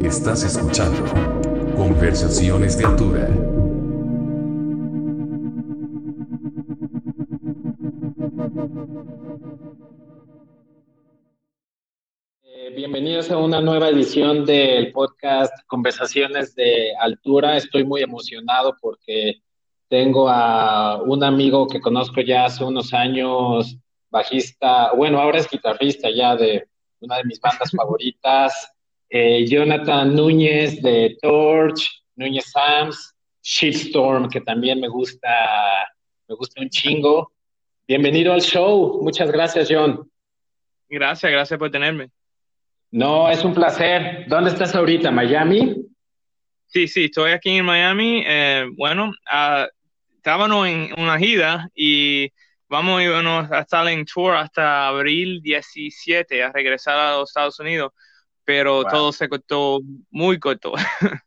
[0.00, 1.04] Estás escuchando
[1.76, 3.28] Conversaciones de Altura.
[12.44, 17.56] Eh, bienvenidos a una nueva edición del podcast Conversaciones de Altura.
[17.56, 19.42] Estoy muy emocionado porque
[19.88, 23.76] tengo a un amigo que conozco ya hace unos años,
[24.10, 26.68] bajista, bueno, ahora es guitarrista ya de
[27.04, 28.72] una de mis bandas favoritas,
[29.10, 35.28] eh, Jonathan Núñez de Torch, Núñez Sams, Shitstorm, que también me gusta,
[36.26, 37.32] me gusta un chingo.
[37.86, 39.00] Bienvenido al show.
[39.02, 40.10] Muchas gracias, John.
[40.88, 42.10] Gracias, gracias por tenerme.
[42.90, 44.24] No, es un placer.
[44.28, 45.10] ¿Dónde estás ahorita?
[45.10, 45.84] ¿Miami?
[46.66, 48.22] Sí, sí, estoy aquí en Miami.
[48.26, 49.66] Eh, bueno, uh,
[50.16, 52.32] estábamos en una gira y
[52.68, 53.02] vamos
[53.50, 57.92] a estar en tour hasta abril 17 a regresar a los Estados Unidos,
[58.44, 60.72] pero todo se cortó muy corto.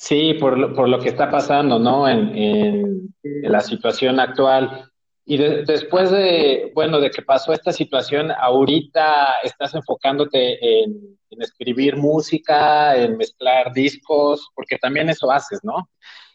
[0.00, 2.08] Sí, por lo, por lo que está pasando, ¿no?
[2.08, 4.88] En, en, la situación actual.
[5.24, 11.96] Y después de, bueno, de que pasó esta situación, ahorita estás enfocándote en, en escribir
[11.96, 15.90] música, en mezclar discos, porque también eso haces, ¿no?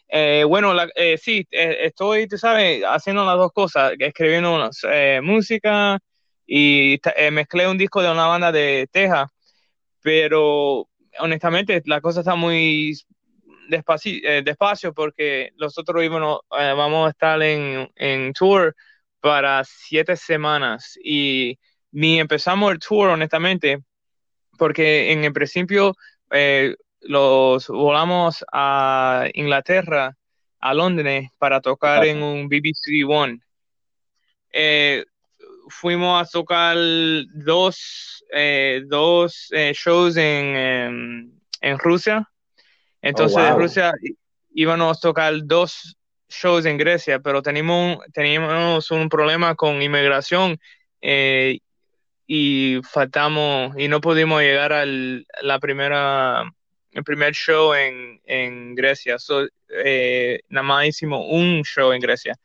[0.08, 4.70] Eh, bueno, eh, sí, eh, estoy, tú sabes, haciendo las dos cosas, escribiendo
[5.22, 5.98] música
[6.46, 7.00] y
[7.32, 9.28] mezclé un disco de una banda de Texas,
[10.02, 10.88] pero
[11.18, 12.94] honestamente la cosa está muy
[13.68, 18.74] despacio, despacio porque nosotros íbamos, a estar en, en tour
[19.20, 21.58] para siete semanas y
[21.92, 23.78] ni empezamos el tour honestamente
[24.58, 25.94] porque en el principio
[27.04, 30.16] los volamos a Inglaterra,
[30.60, 33.40] a Londres, para tocar en un BBC One.
[34.52, 35.04] Eh,
[35.68, 36.76] fuimos a tocar
[37.34, 42.28] dos, eh, dos eh, shows en, em, en, Rusia.
[43.02, 43.58] Entonces, oh, wow.
[43.58, 43.92] Rusia
[44.54, 45.96] íbamos a tocar dos
[46.28, 50.58] shows en Grecia, pero teníamos, teníamos un problema con inmigración
[51.00, 51.58] eh,
[52.26, 56.44] y faltamos y no pudimos llegar a la primera
[56.94, 59.18] el primer show en, en Grecia.
[59.18, 62.36] So, eh, nada más hicimos un show en Grecia.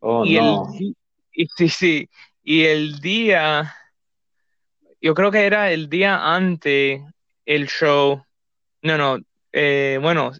[0.00, 0.66] Oh, y no.
[0.78, 0.94] El,
[1.32, 2.10] y, sí, sí.
[2.42, 3.74] Y el día,
[5.00, 7.00] yo creo que era el día antes
[7.46, 8.22] el show.
[8.82, 9.18] No, no,
[9.52, 10.32] eh, bueno,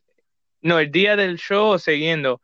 [0.60, 2.42] no, el día del show siguiendo.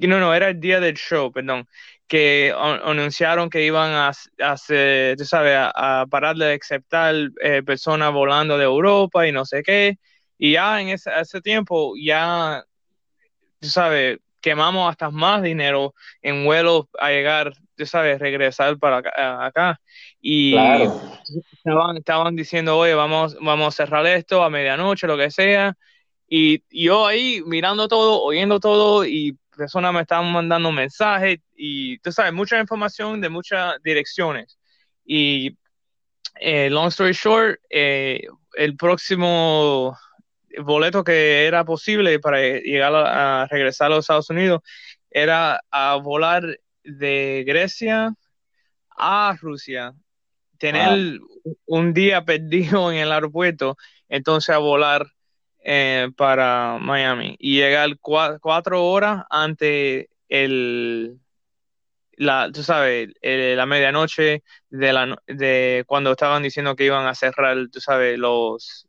[0.00, 1.68] No, no, era el día del show, perdón
[2.08, 8.12] que anunciaron que iban a, hacer, tú sabes, a, a, parar de aceptar eh, personas
[8.12, 9.98] volando de Europa y no sé qué.
[10.38, 12.64] Y ya en ese, ese, tiempo, ya,
[13.60, 19.46] tú sabes, quemamos hasta más dinero en vuelos a llegar, tú sabes, regresar para acá.
[19.46, 19.80] acá.
[20.20, 21.00] Y claro.
[21.52, 25.76] estaban, estaban diciendo, oye, vamos, vamos a cerrar esto a medianoche, lo que sea.
[26.28, 32.12] Y yo ahí mirando todo, oyendo todo y personas me estaban mandando mensajes y tú
[32.12, 34.58] sabes, mucha información de muchas direcciones.
[35.04, 35.56] Y
[36.36, 38.22] eh, long story short, eh,
[38.54, 39.96] el próximo
[40.58, 44.60] boleto que era posible para llegar a, a, regresar a los Estados Unidos
[45.10, 48.14] era a volar de Grecia
[48.96, 49.94] a Rusia,
[50.58, 51.56] tener wow.
[51.66, 53.76] un día perdido en el aeropuerto,
[54.08, 55.06] entonces a volar
[55.64, 57.36] eh, para Miami.
[57.38, 61.18] Y llegar cua cuatro horas antes el
[62.16, 67.14] la tú sabes el, la medianoche de la de cuando estaban diciendo que iban a
[67.14, 68.86] cerrar tú sabes los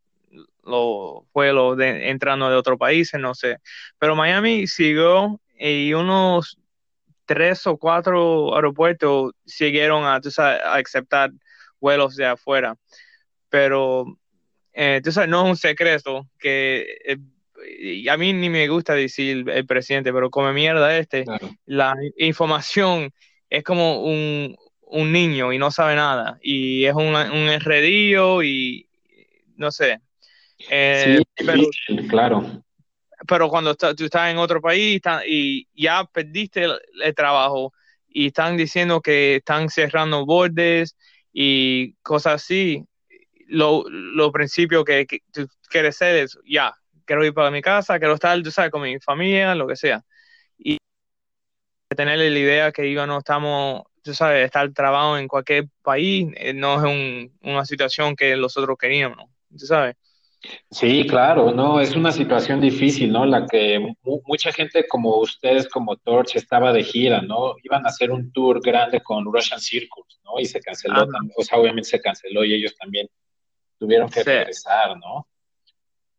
[0.64, 3.58] los vuelos de, entrando de otros países no sé.
[4.00, 6.58] Pero Miami siguió y unos
[7.26, 11.32] tres o cuatro aeropuertos siguieron a, tú sabes, a aceptar
[11.80, 12.76] vuelos de afuera.
[13.50, 14.06] Pero
[14.74, 19.48] eh, tú sabes, no es un secreto que eh, a mí ni me gusta decir
[19.50, 21.50] el presidente, pero come mierda este, claro.
[21.66, 23.12] la información
[23.50, 28.88] es como un, un, niño y no sabe nada, y es un, un enredillo y
[29.56, 30.02] no sé.
[30.70, 32.64] Eh, sí, pero, sí, claro.
[33.28, 36.74] Pero cuando está, tú estás en otro país está, y ya perdiste el,
[37.04, 37.74] el trabajo
[38.10, 40.98] y están diciendo que están cerrando bordes
[41.32, 42.86] y cosas así,
[43.54, 46.74] lo, lo principio que, que, tú quieres ser es, ya,
[47.06, 50.04] quiero ir para mi casa, quiero estar, tú sabes, con mi familia, lo que sea.
[50.58, 50.78] Y
[51.96, 56.54] tener la idea que yo no estamos, tú sabes, estar trabajo en cualquier país, eh,
[56.54, 59.30] no es un, una situación que nosotros queríamos, ¿no?
[59.58, 59.96] tú sabes.
[60.72, 63.26] Sí, claro, no, es una situación difícil, ¿no?
[63.26, 63.80] La que
[64.26, 67.56] mucha gente como ustedes, como Torch, estaba de gira, ¿no?
[67.64, 70.42] Iban a hacer un tour grande con Russian Circus, ¿no?
[70.42, 71.08] Y se canceló, ah.
[71.10, 73.08] también, o sea, obviamente se canceló y ellos también
[73.84, 75.28] tuvieron que regresar, ¿no?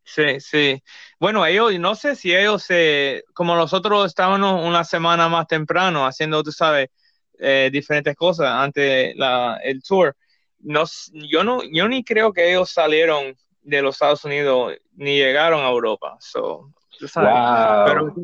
[0.05, 0.83] Sí, sí.
[1.19, 6.43] Bueno, ellos, no sé si ellos, se, como nosotros estábamos una semana más temprano haciendo,
[6.43, 6.91] tú sabes,
[7.39, 10.15] eh, diferentes cosas antes la, el tour.
[10.59, 15.65] No, yo no, yo ni creo que ellos salieron de los Estados Unidos ni llegaron
[15.65, 16.19] a Europa.
[16.21, 16.71] So,
[17.15, 18.15] pero,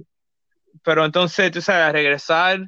[0.82, 2.60] pero, entonces, tú sabes, regresar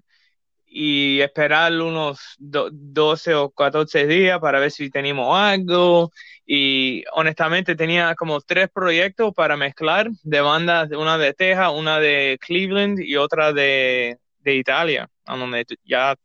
[0.75, 6.11] y esperar unos 12 o 14 días para ver si teníamos algo.
[6.47, 12.39] Y honestamente tenía como tres proyectos para mezclar de bandas, una de Texas, una de
[12.41, 16.17] Cleveland y otra de, de Italia, donde ya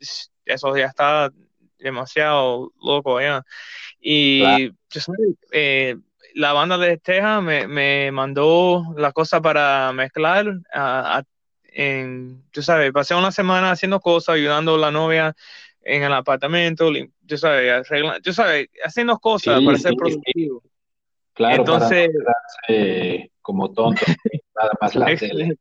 [0.45, 1.29] eso ya está
[1.77, 3.43] demasiado loco ya.
[3.99, 4.71] Y
[5.51, 5.97] eh,
[6.35, 10.45] la banda de Texas me, me, mandó la cosa para mezclar.
[11.77, 15.35] En, tú sabes, pasé una semana haciendo cosas, ayudando a la novia
[15.83, 16.91] en el apartamento,
[17.27, 20.63] tú sabes, arregla, tú sabes, haciendo cosas para ser productivo.
[21.33, 22.09] Claro, entonces,
[23.43, 24.01] como tonto,
[24.55, 25.55] nada más la tele.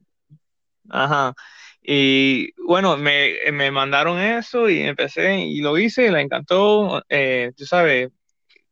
[0.89, 1.35] Ajá.
[1.83, 7.67] Y bueno, me, me, mandaron eso y empecé y lo hice, le encantó, eh, tú
[7.67, 8.11] sabes,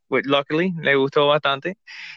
[0.08, 1.76] pues, luckily, le gustó bastante.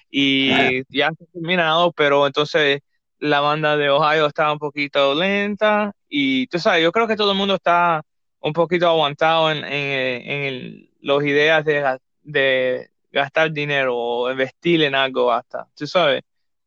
[0.09, 2.81] Y ya terminado, pero entonces
[3.19, 7.31] la banda de Ohio estaba un poquito lenta y tú sabes, yo creo que todo
[7.31, 8.01] el mundo está
[8.39, 15.31] un poquito aguantado en, en, los ideas de, de, gastar dinero o investir en algo
[15.31, 16.21] hasta, tú sabes,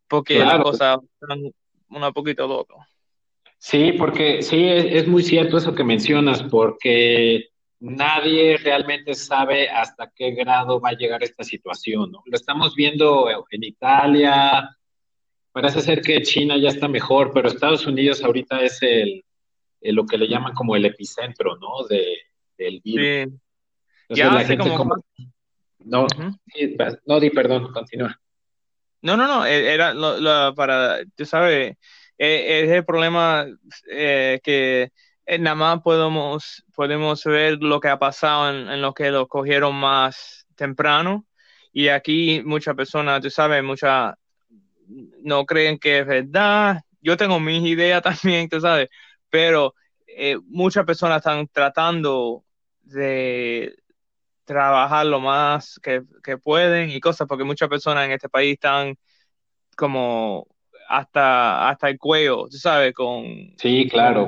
[0.09, 2.85] porque la cosa está un poquito loco.
[3.59, 10.31] Sí, porque sí, es, muy cierto eso que mencionas, porque nadie realmente sabe hasta qué
[10.31, 12.23] grado va a llegar esta situación, ¿no?
[12.25, 14.67] Lo estamos viendo en Italia,
[15.53, 19.25] parece ser que China ya está mejor, pero Estados Unidos ahorita es el,
[19.81, 21.87] lo que le llaman como el epicentro, ¿no?
[21.89, 22.19] De,
[22.57, 23.35] del virus.
[24.09, 24.15] Sí.
[24.17, 24.97] ya la gente como...
[25.79, 26.07] No,
[27.07, 28.15] no, di perdón, continúa.
[29.03, 31.77] No, no, no, e, era lo, para, tú sabes,
[32.19, 33.47] e, es el problema
[33.91, 34.91] eh, que
[35.25, 39.27] eh, nada más podemos, podemos ver lo que ha pasado en, en lo que lo
[39.27, 41.27] cogieron más temprano.
[41.73, 44.15] Y aquí muchas personas, tú sabes, muchas
[45.23, 46.83] no creen que es verdad.
[47.01, 48.89] Yo tengo mis ideas también, tú sabes,
[49.29, 49.75] pero
[50.07, 52.45] eh, muchas personas están tratando
[52.83, 53.75] de
[54.45, 56.03] trabajar lo más que,
[56.39, 58.97] pueden y cosas, porque muchas personas en este país están
[59.77, 60.49] como
[60.89, 63.55] hasta, hasta el cuello, tú sabes, con...
[63.57, 64.27] Sí, claro.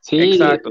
[0.00, 0.70] Sí, Exacto.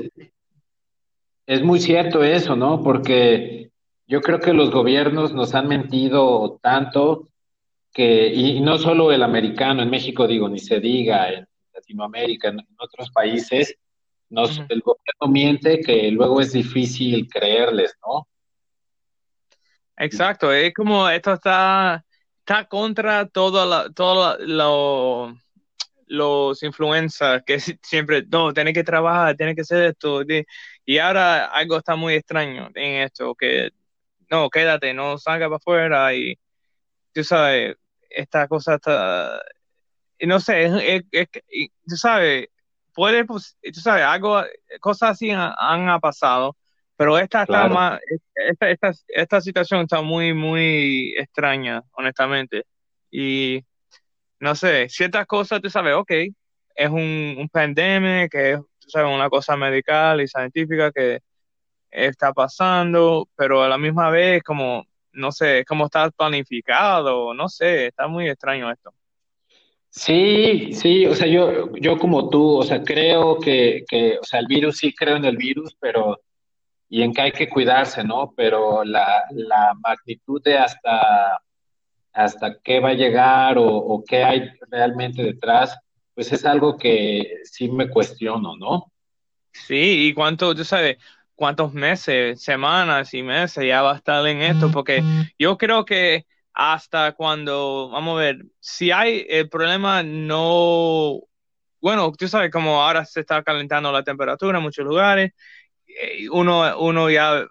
[1.45, 2.81] Es muy cierto eso, ¿no?
[2.81, 3.72] Porque
[4.07, 7.29] yo creo que los gobiernos nos han mentido tanto
[7.93, 12.59] que, y no solo el americano, en México digo, ni se diga, en Latinoamérica, en,
[12.77, 13.75] otros países,
[14.29, 18.27] nos, el gobierno miente que luego es difícil creerles, ¿no?
[19.95, 22.03] Exacto, es como esto está,
[22.39, 25.37] está contra todo todo lo,
[26.07, 30.23] los influencers que siempre, no, tiene que trabajar, tiene que hacer esto,
[30.83, 33.71] y ahora algo está muy extraño en esto, que
[34.29, 36.37] no, quédate, no salga para afuera y
[37.13, 37.75] tú sabes,
[38.09, 39.41] esta cosa está,
[40.21, 41.27] no sé, es, es,
[41.87, 42.47] tú sabes,
[42.93, 44.43] puede, pues, tú sabes, algo,
[44.79, 46.55] cosas así han, pasado,
[46.95, 47.99] pero esta, está
[48.35, 52.65] esta, esta, esta situación está muy, muy extraña, honestamente.
[53.11, 53.63] Y
[54.39, 56.11] no sé, ciertas cosas, tú sabes, ok,
[56.75, 61.19] es un, un pandemia, que es, tú sabes, una cosa medical y científica que
[61.93, 67.47] está pasando, pero a la misma vez como, no sé, es como está planificado, no
[67.49, 68.93] sé, está muy extraño esto.
[69.89, 74.39] Sí, sí, o sea, yo, yo como tú, o sea, creo que, que, o sea,
[74.39, 76.19] el virus, sí creo en el virus, pero,
[76.89, 78.33] y en que hay que cuidarse, ¿no?
[78.35, 81.39] Pero la, la magnitud de hasta,
[82.11, 85.77] hasta qué va a llegar o, o qué hay realmente detrás,
[86.15, 88.91] pues es algo que sí me cuestiono, ¿no?
[89.51, 90.97] Sí, y cuánto, tú sabes,
[91.35, 95.03] cuántos meses, semanas y meses ya va a estar en esto, porque
[95.37, 101.19] yo creo que hasta cuando, vamos a ver, si hay el problema no,
[101.81, 105.31] bueno, tú sabes como ahora se está calentando la temperatura en muchos lugares,
[105.87, 107.45] eh, uno, uno ya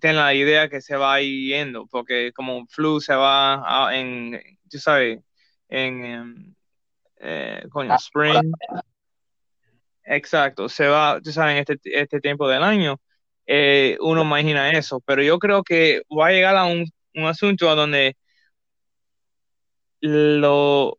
[0.00, 4.40] tiene la idea que se va yendo, porque como flu se va en,
[4.70, 5.20] tú sabes,
[5.68, 6.56] en, en
[7.20, 8.52] eh, coño, spring.
[10.04, 13.00] Exacto, se va, tú sabes, en este, este tiempo del año.
[13.46, 16.86] Eh, uno imagina eso, pero yo creo que va a llegar a un,
[17.26, 18.16] asunto a donde
[20.00, 20.98] lo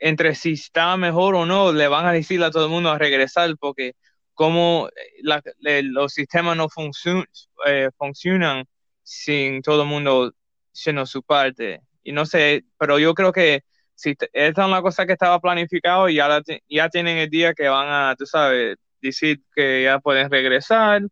[0.00, 2.98] entre si está mejor o no, le van a decir a todo el mundo a
[2.98, 3.94] regresar, porque
[4.34, 4.88] cómo
[5.22, 8.64] los sistemas no funcionan
[9.02, 10.32] sin todo el mundo
[10.72, 11.80] siendo su parte.
[12.02, 13.62] Y no sé, pero yo creo que
[13.94, 17.88] si esta es una cosa que estaba planificado ya, ya tienen el día que van
[17.88, 21.02] a, tú sabes, decir que ya pueden regresar.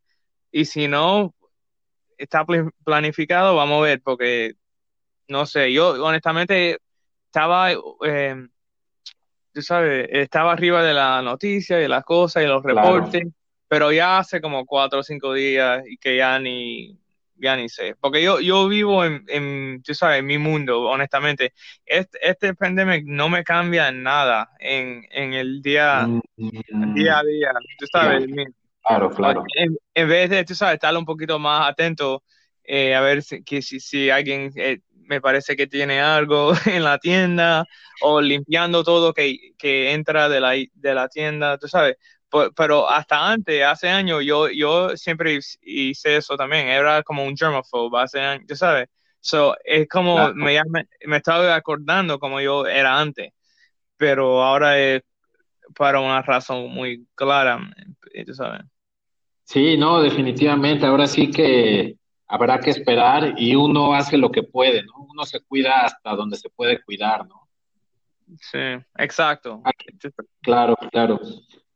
[0.51, 1.35] Y si no
[2.19, 2.45] está
[2.85, 4.55] planificado, vamos a ver, porque
[5.29, 6.79] no sé, yo honestamente
[7.27, 8.47] estaba, eh,
[9.53, 13.29] tú sabes, estaba arriba de la noticia y las cosas y los reportes,
[13.69, 16.99] pero ya hace como cuatro o cinco días y que ya ni,
[17.43, 21.53] ya ni sé, porque yo, yo vivo en, en, tú sabes, en mi mundo, honestamente.
[21.85, 26.95] Este, este pandemic no me cambia nada en, en el día, mm.
[26.95, 28.25] día a día, tú sabes.
[28.81, 29.45] Claro, claro.
[29.57, 32.23] En, vez de, tú sabes, estar un poquito más atento
[32.65, 36.85] eh, a ver si, que, si, si alguien eh, me parece que tiene algo en
[36.85, 37.67] la tienda
[38.03, 41.97] o limpiando todo que, que entra de la, de la tienda, tú sabes
[42.55, 48.01] pero hasta antes, hace años, yo, yo siempre hice eso también, era como un germaphobe
[48.01, 48.89] hace años, tú sabes.
[49.21, 50.61] So, es como, me,
[51.07, 53.33] me, estaba acordando como yo era antes,
[53.97, 55.03] pero ahora es
[55.77, 57.61] para una razón muy clara,
[58.27, 58.63] tú sabes.
[59.45, 61.97] Sí, no, definitivamente, ahora sí que
[62.27, 65.07] habrá que esperar y uno hace lo que puede, ¿no?
[65.09, 67.49] Uno se cuida hasta donde se puede cuidar, ¿no?
[68.41, 68.59] Sí,
[68.97, 69.61] exacto.
[69.65, 69.71] Ah,
[70.41, 71.21] claro, claro.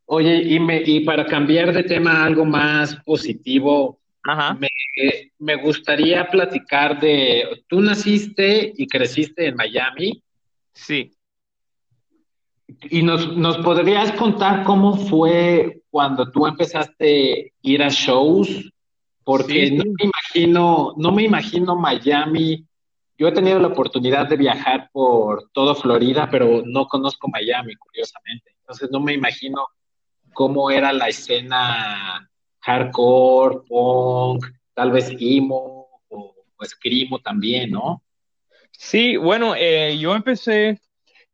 [0.09, 3.99] Oye, y, me, y para cambiar de tema a algo más positivo,
[5.39, 10.21] Me, gustaría platicar de, tú naciste y creciste en Miami.
[10.73, 11.11] Sí.
[12.89, 18.69] Y nos, nos podrías contar cómo fue cuando tú empezaste a ir a shows,
[19.23, 22.65] porque no me imagino, no me imagino Miami.
[23.17, 28.55] Yo he tenido la oportunidad de viajar por todo Florida, pero no conozco Miami, curiosamente.
[28.61, 29.67] Entonces no me imagino
[30.37, 32.29] cómo era la escena
[32.59, 38.03] hardcore, punk, tal vez emo o, o también, ¿no?
[38.71, 40.79] Sí, bueno, eh, yo empecé,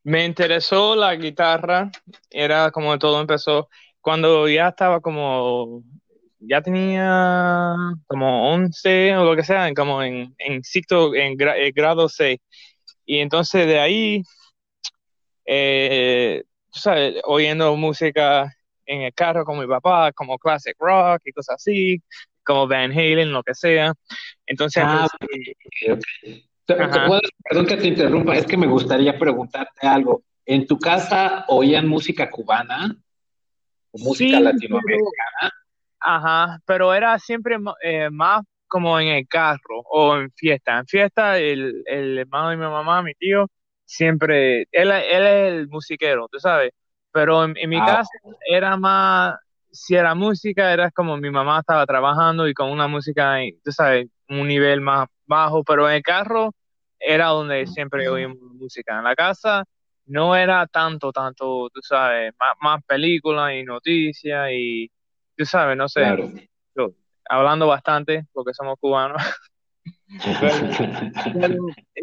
[0.03, 1.91] me interesó la guitarra,
[2.29, 3.67] era como todo empezó
[3.99, 5.83] cuando ya estaba como,
[6.39, 7.75] ya tenía
[8.07, 10.61] como 11 o lo que sea, como en, en
[11.13, 12.39] en eh, grado 6.
[13.05, 14.23] Y entonces de ahí,
[15.45, 18.49] eh, sabes, oyendo música
[18.85, 22.01] en el carro con mi papá, como classic rock y cosas así,
[22.43, 23.93] como Van Halen, lo que sea.
[24.45, 25.07] Entonces, ah,
[26.65, 30.23] perdón que te interrumpa, es que me gustaría preguntarte algo.
[30.45, 32.95] ¿En tu casa oían música cubana
[33.91, 35.51] o música latinoamericana?
[36.05, 40.79] ajá, pero era siempre eh, más como en el carro o en fiesta.
[40.79, 43.47] En fiesta, el, el hermano de mi mamá, mi tío,
[43.85, 46.71] siempre, él, él es el musiquero, tú sabes
[47.13, 48.09] pero en, mi ah, casa
[48.49, 49.35] era más,
[49.71, 54.07] si era música, era como mi mamá estaba trabajando y con una música, tú sabes,
[54.27, 56.51] un nivel más bajo, pero en el carro
[56.99, 58.97] era donde siempre oímos música.
[58.97, 59.63] En la casa
[60.05, 64.89] no era tanto, tanto, tú sabes, más, películas y noticias y,
[65.37, 66.03] tú sabes, no sé,
[67.29, 69.21] hablando bastante porque somos cubanos.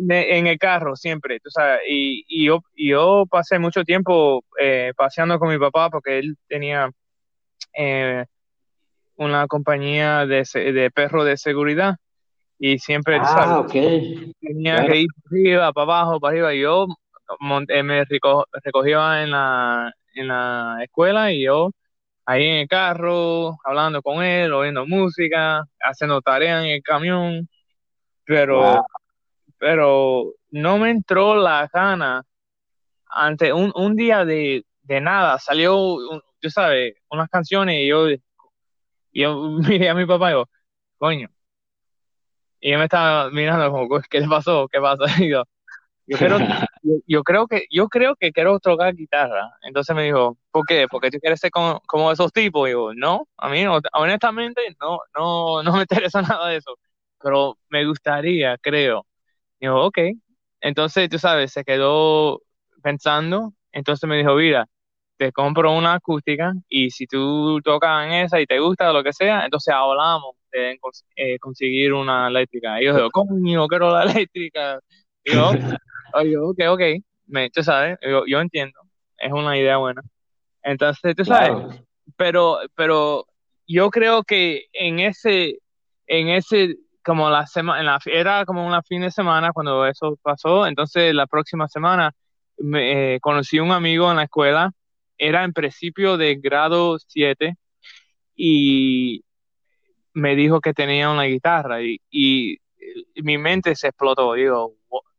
[0.08, 5.38] en el carro siempre, tú sabes, y, y yo, yo pasé mucho tiempo eh, paseando
[5.38, 6.90] con mi papá porque él tenía
[7.74, 8.24] eh,
[9.16, 11.96] una compañía de, de perros de seguridad
[12.58, 13.66] y siempre ah,
[14.40, 16.86] tenía que ir para arriba, para abajo, para arriba, y yo
[17.68, 21.70] eh, me recogía en la, en la escuela y yo
[22.26, 27.48] ahí en el carro, hablando con él, oyendo música, haciendo tareas en el camión
[28.30, 28.86] pero,
[29.58, 32.24] pero no me entró la gana.
[33.06, 35.98] Ante un, un día de, de nada, salió,
[36.40, 38.06] yo sabes, unas canciones y yo,
[39.12, 40.48] yo miré a mi papá y digo,
[40.96, 41.28] coño.
[42.60, 44.68] Y él me estaba mirando como, ¿qué le pasó?
[44.68, 45.04] ¿Qué pasa?
[45.26, 45.42] Y yo,
[46.06, 46.38] yo, creo,
[47.06, 49.50] yo, creo que yo creo que quiero tocar guitarra.
[49.62, 50.86] Entonces me dijo, ¿por qué?
[50.88, 52.68] Porque tú quieres ser como, como esos tipos.
[52.68, 56.78] Y yo, no, a mí honestamente no, no, no me interesa nada de eso
[57.22, 59.06] pero me gustaría, creo.
[59.60, 59.98] Y yo, ok.
[60.60, 62.42] Entonces, tú sabes, se quedó
[62.82, 64.66] pensando, entonces me dijo, mira,
[65.16, 69.04] te compro una acústica y si tú tocas en esa y te gusta o lo
[69.04, 70.78] que sea, entonces hablamos de
[71.16, 72.80] eh, conseguir una eléctrica.
[72.80, 74.80] Y yo digo, coño, quiero la eléctrica.
[75.22, 76.80] Y yo, ok, ok,
[77.26, 78.80] me, tú sabes, yo, yo, entiendo,
[79.18, 80.02] es una idea buena.
[80.62, 81.52] Entonces, tú sabes,
[82.16, 83.26] pero, pero
[83.64, 85.58] yo creo que en ese,
[86.08, 91.14] en ese como la semana, era como una fin de semana cuando eso pasó, entonces
[91.14, 92.12] la próxima semana
[92.58, 94.70] me, eh, conocí un amigo en la escuela,
[95.16, 97.56] era en principio de grado 7,
[98.36, 99.22] y
[100.14, 102.58] me dijo que tenía una guitarra y, y,
[103.22, 104.74] mi mente se explotó, digo,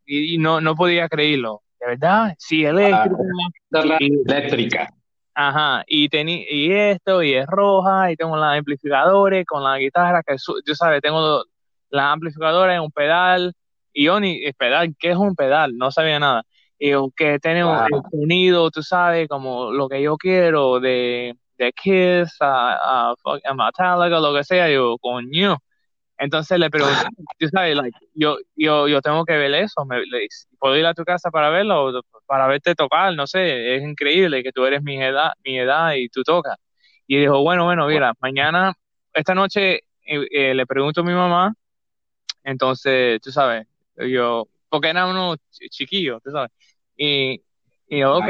[0.05, 3.17] y, no, no podía creerlo, de verdad, sí, eléctrica.
[3.73, 4.93] Ah, eléctrica.
[5.33, 10.21] Ajá, y, tení, y esto, y es roja, y tengo los amplificadores con la guitarra,
[10.23, 10.35] que
[10.65, 11.45] yo sabes, tengo
[11.91, 13.53] la amplificadora en un pedal,
[13.93, 15.77] y yo ni, pedal, ¿qué es un pedal?
[15.77, 16.43] No sabía nada.
[16.79, 17.77] Y que tiene un
[18.09, 23.13] sonido, tú sabes, como lo que yo quiero, de, de Kiss a, a,
[23.45, 25.57] a Metallica, lo que sea, yo, coño.
[26.17, 26.95] Entonces le pregunté,
[27.39, 30.01] tú sabes, like, yo, yo, yo tengo que ver eso, me,
[30.59, 32.01] ¿puedo ir a tu casa para verlo?
[32.27, 36.09] Para verte tocar, no sé, es increíble que tú eres mi edad, mi edad y
[36.09, 36.57] tú tocas.
[37.07, 38.73] Y dijo, bueno, bueno, mira, mañana,
[39.13, 41.53] esta noche eh, eh, le pregunto a mi mamá,
[42.43, 43.67] entonces, tú sabes,
[43.97, 45.35] yo, porque era uno
[45.69, 46.51] chiquillo, tú sabes,
[46.97, 47.41] y,
[47.87, 48.25] y yo, ok,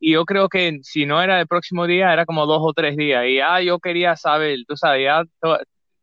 [0.00, 2.96] y yo creo que si no era el próximo día, era como dos o tres
[2.96, 5.22] días, y ya yo quería saber, tú sabes, ya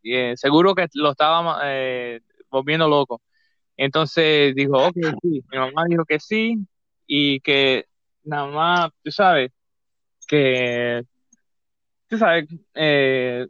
[0.03, 3.21] eh, seguro que lo estaba eh, volviendo loco.
[3.75, 5.43] Entonces dijo, ok, sí.
[5.51, 6.57] Mi mamá dijo que sí
[7.07, 7.85] y que
[8.23, 9.51] nada más, tú sabes,
[10.27, 11.03] que,
[12.07, 13.47] tú sabes, eh,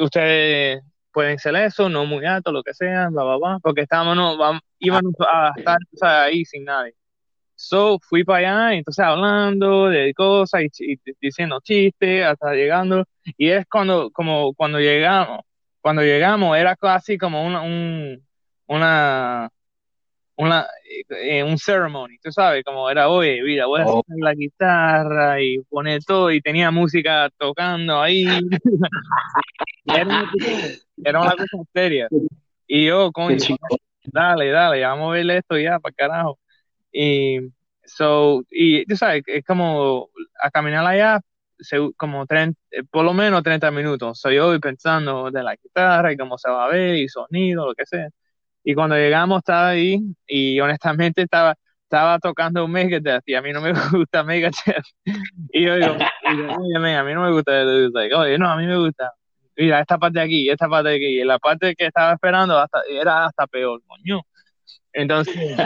[0.00, 4.16] ustedes pueden ser eso, no muy alto, lo que sea, bla, bla, bla, porque estábamos,
[4.16, 6.94] no, íbamos a estar ahí sin nadie.
[7.54, 13.04] So, fui para allá, entonces hablando de cosas y, diciendo chistes, hasta llegando,
[13.36, 15.40] y es cuando, como, cuando llegamos,
[15.80, 18.26] cuando llegamos, era casi como una, un,
[18.66, 19.50] una,
[20.36, 20.66] una,
[21.10, 24.00] eh, un ceremony, tú sabes, como era, oye, mira, voy a oh.
[24.00, 28.24] hacer la guitarra y poner todo, y tenía música tocando ahí.
[29.84, 30.50] era, una cosa,
[31.04, 32.08] era una cosa seria.
[32.66, 33.36] Y yo, coño,
[34.04, 36.38] dale, dale, vamos a verle esto ya, para carajo.
[36.92, 37.38] Y,
[37.84, 40.08] so, y tú sabes, es como
[40.42, 41.20] a caminar allá,
[41.96, 42.58] como 30,
[42.90, 44.18] por lo menos 30 minutos.
[44.20, 47.74] Soy yo pensando de la guitarra y cómo se va a ver y sonido, lo
[47.74, 48.08] que sea.
[48.64, 53.52] Y cuando llegamos estaba ahí y honestamente estaba, estaba tocando un Megadeth y a mí
[53.52, 54.84] no me gusta Megadeth.
[55.52, 55.96] y yo digo,
[56.58, 57.52] oye, a mí no me gusta.
[58.18, 59.12] Oye, no, a mí me gusta.
[59.56, 61.20] Mira, esta parte de aquí, esta parte de aquí.
[61.20, 64.22] Y la parte que estaba esperando hasta, era hasta peor, coño.
[64.94, 65.56] Entonces,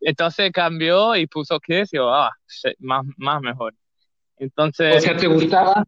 [0.00, 2.30] entonces cambió y puso Kiss y yo, ah,
[2.78, 3.74] más, más mejor.
[4.38, 4.96] Entonces.
[4.96, 5.84] O sea, ¿te gustaba?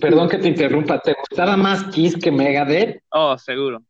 [0.00, 3.02] Perdón que te interrumpa, ¿te gustaba más Kiss que Megadeth?
[3.10, 3.82] Oh, seguro.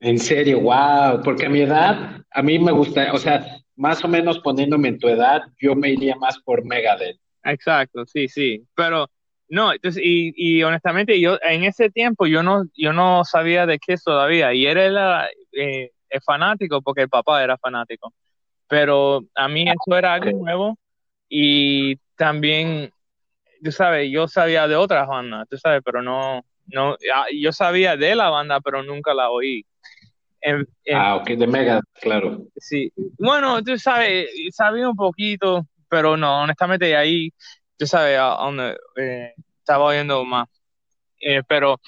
[0.00, 3.44] En serio, wow, porque a mi edad, a mí me gusta, o sea,
[3.76, 7.18] más o menos poniéndome en tu edad, yo me iría más por Megadeth.
[7.44, 9.08] Exacto, sí, sí, pero
[9.48, 13.78] no, entonces, y, y honestamente, yo en ese tiempo yo no, yo no sabía de
[13.78, 15.90] Kiss todavía, y era la, eh,
[16.24, 18.12] fanático porque el papá era fanático.
[18.68, 20.78] Pero a mí eso era algo nuevo
[21.28, 22.92] y también,
[23.62, 27.96] tú sabes, yo sabía de otras bandas, tú sabes, pero no, no, ah, yo sabía
[27.96, 29.64] de la banda, pero nunca la oí.
[30.94, 32.44] Ah, ok, de Mega, claro.
[32.56, 37.30] Sí, bueno, tú sabes, sabía un poquito, pero no, honestamente ahí,
[37.76, 40.48] tú sabes, a donde eh, estaba oyendo más.
[41.20, 41.78] Eh, pero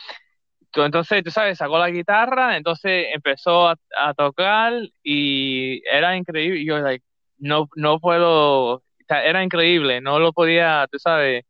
[0.75, 3.77] entonces, tú sabes, sacó la guitarra, entonces empezó a,
[4.17, 6.65] tocar y era increíble.
[6.65, 7.05] Yo, like,
[7.39, 11.45] no, no puedo, era increíble, no lo podía, tú sabes,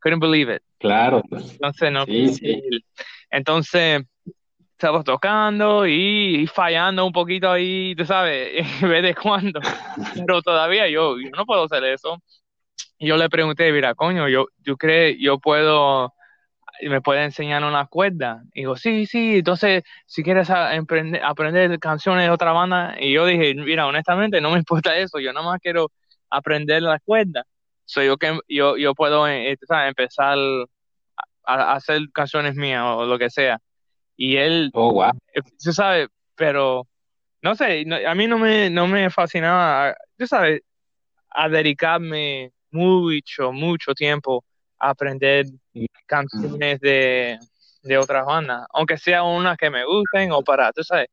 [0.00, 0.62] couldn't believe it.
[0.78, 1.22] Claro.
[1.30, 2.04] Entonces, no.
[2.04, 2.60] Sí,
[3.30, 4.02] Entonces,
[4.76, 9.60] estaba tocando y, fallando un poquito ahí, tú sabes, ve de cuándo.
[10.14, 12.22] Pero todavía yo, no puedo hacer eso.
[12.98, 16.12] Y yo le pregunté, mira, coño, yo, yo creo, yo puedo
[16.82, 18.42] me puede enseñar una cuerda.
[18.52, 23.54] Y digo, sí, sí, entonces si quieres aprender, canciones de otra banda, y yo dije,
[23.54, 25.90] mira, honestamente no me importa eso, yo nada más quiero
[26.30, 27.44] aprender la cuerda.
[27.84, 30.38] soy yo que yo, yo puedo eh, empezar
[31.46, 33.58] a, hacer canciones mías o lo que sea.
[34.16, 35.12] Y él, oh, wow.
[35.34, 36.86] Eh, tú sabes, pero
[37.42, 40.62] no sé, a mí no me, no me fascinaba, tú sabes,
[41.30, 44.44] a dedicarme mucho, mucho tiempo
[44.78, 45.46] aprender
[46.06, 47.38] canciones de,
[47.82, 51.08] de otras bandas, aunque sea una que me gusten o para, tú sabes.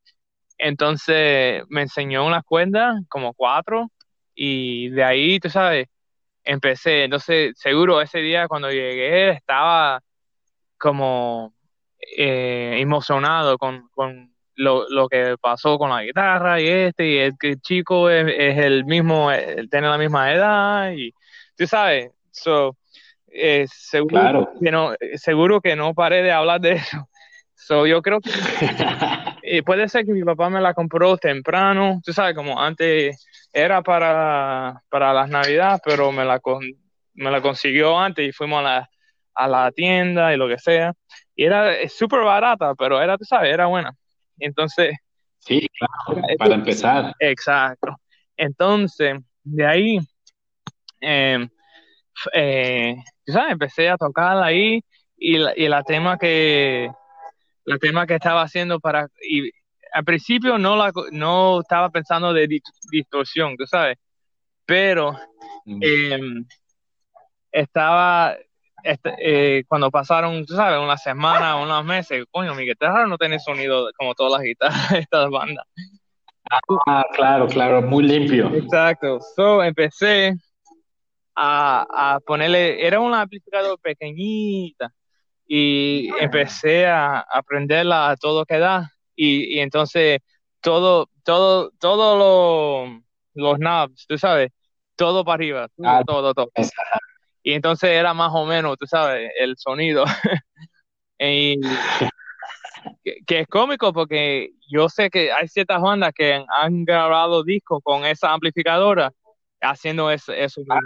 [0.58, 3.92] Entonces me enseñó unas cuerdas, como cuatro,
[4.36, 5.88] y de ahí, tú sabes,
[6.44, 7.04] empecé.
[7.06, 10.02] Entonces, seguro ese día cuando llegué estaba
[10.78, 11.54] como
[12.18, 17.34] eh, emocionado con, con lo, lo, que pasó con la guitarra y este, y el,
[17.42, 19.30] el chico es, es, el mismo,
[19.70, 21.14] tiene la misma edad, y
[21.58, 22.78] tú sabes, so,
[23.28, 27.10] eh, seguro, que no, seguro que no paré de hablar de eso.
[27.56, 28.30] So, yo creo que
[29.44, 33.82] eh, puede ser que mi papá me la compró temprano, tú sabes, como antes era
[33.82, 36.42] para, para las navidades, pero me la,
[37.14, 38.90] me la consiguió antes y fuimos a la,
[39.34, 40.94] a la tienda y lo que sea.
[41.36, 43.96] Y era súper barata, pero era, tú sabes, era buena.
[44.40, 44.96] Entonces...
[45.40, 47.14] Sí, claro, para empezar.
[47.20, 47.96] Exacto.
[48.38, 50.00] Entonces, de ahí,
[51.02, 51.48] eh,
[52.34, 53.52] eh, ¿sabes?
[53.52, 54.82] empecé a tocar ahí
[55.18, 56.90] y la, y la tema que
[57.66, 59.52] la tema que estaba haciendo para y
[59.94, 62.48] al principio no la no estaba pensando de
[62.92, 63.98] distorsión, tú sabes,
[64.66, 65.14] pero
[65.66, 65.80] mm.
[65.82, 66.46] em,
[67.52, 68.36] estaba
[68.84, 73.40] este, eh, cuando pasaron, tú sabes, una semana, unos meses, coño, mi guitarra no tiene
[73.40, 75.66] sonido como todas las guitarras de estas bandas.
[76.88, 78.54] Ah, claro, claro, muy limpio.
[78.54, 79.20] Exacto.
[79.36, 80.36] So empecé
[81.36, 84.92] a, a ponerle, era un amplificador pequeñita
[85.48, 90.20] y empecé a aprenderla a todo que da y, y entonces
[90.62, 92.88] todo, todo, todo
[93.34, 94.52] los knobs, tú sabes,
[94.96, 96.52] todo para arriba, ah, todo, todo.
[97.44, 100.06] Y entonces era más o menos, tú sabes, el sonido.
[101.20, 101.60] y,
[103.26, 108.06] que, es cómico porque yo sé que hay ciertas bandas que han grabado discos con
[108.06, 109.12] esa amplificadora
[109.62, 110.34] haciendo eso.
[110.70, 110.80] Ah,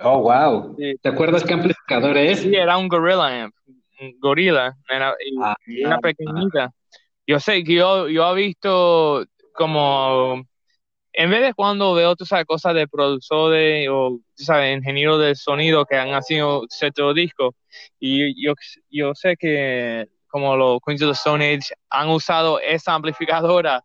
[0.00, 0.76] oh, wow.
[1.00, 2.40] ¿Te acuerdas qué amplificador es?
[2.40, 3.54] Sí, era un Gorilla Amp,
[4.00, 6.70] un Gorilla, era, ah, una pequeñita.
[7.26, 10.42] Yo sé que yo, yo he visto como
[11.18, 15.34] en vez de cuando veo, tú sabes, cosas de productores o, tú sabes, ingenieros de
[15.34, 17.54] sonido que han sido ciertos discos,
[17.98, 18.52] y yo,
[18.90, 23.82] yo sé que como los Queens of the Stone Age han usado esa amplificadora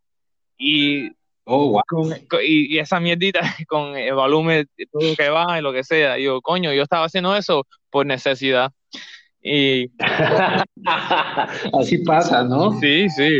[0.58, 1.10] y,
[1.46, 1.82] oh,
[2.44, 3.39] y, esa mierdita
[3.70, 6.20] con el volumen, todo que va y lo que sea.
[6.20, 8.74] Y yo, coño, yo estaba haciendo eso por necesidad.
[9.41, 9.89] Y
[11.80, 12.78] así pasa, ¿no?
[12.80, 13.39] Sí, sí.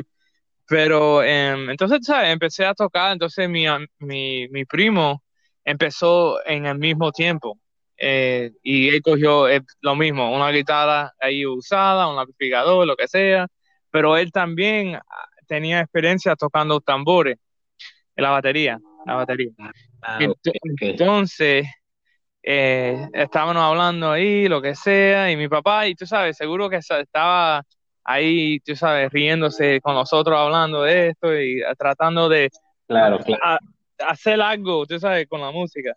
[0.72, 2.30] Pero em, entonces, ¿sabes?
[2.32, 3.66] Empecé a tocar, entonces mi,
[4.00, 5.22] mi, mi primo
[5.66, 7.60] empezó en el mismo tiempo.
[7.98, 13.10] Eh, y él cogió eh, lo mismo, una guitarra ahí usada, un amplificador, lo que
[13.10, 13.48] sea,
[13.90, 15.02] pero él también ah,
[15.46, 17.38] tenía experiencia tocando tambores
[18.16, 19.52] en la batería, la batería.
[20.02, 20.20] Ah,
[20.80, 21.68] entonces,
[22.44, 26.78] eh, estábamos hablando ahí, lo que sea, y mi papá, y tú sabes, seguro que
[26.78, 27.62] estaba
[28.04, 32.50] ahí, tú sabes, riéndose con nosotros hablando de esto y tratando de
[32.88, 33.60] claro, claro.
[34.08, 35.96] hacer algo, tú sabes, con la música.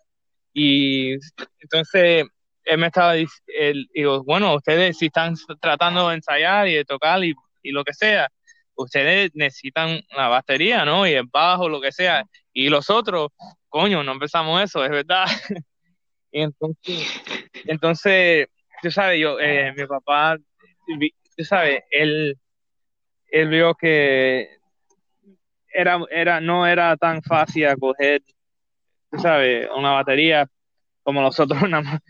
[0.53, 1.13] Y
[1.59, 2.25] entonces
[2.63, 7.33] él me estaba diciendo, bueno, ustedes si están tratando de ensayar y de tocar y,
[7.61, 8.29] y, lo que sea,
[8.75, 11.07] ustedes necesitan la batería, ¿no?
[11.07, 12.25] Y el bajo, lo que sea.
[12.53, 13.29] Y los otros,
[13.69, 15.25] coño, no empezamos eso, es verdad.
[16.31, 17.21] y entonces,
[17.65, 18.47] entonces,
[18.81, 20.37] tú sabes, yo, eh, mi papá
[21.43, 22.37] sabes, él,
[23.27, 24.49] él vio que
[25.75, 28.21] era, era, no era tan fácil coger,
[29.11, 30.47] tú sabes, una batería
[31.03, 31.59] como nosotros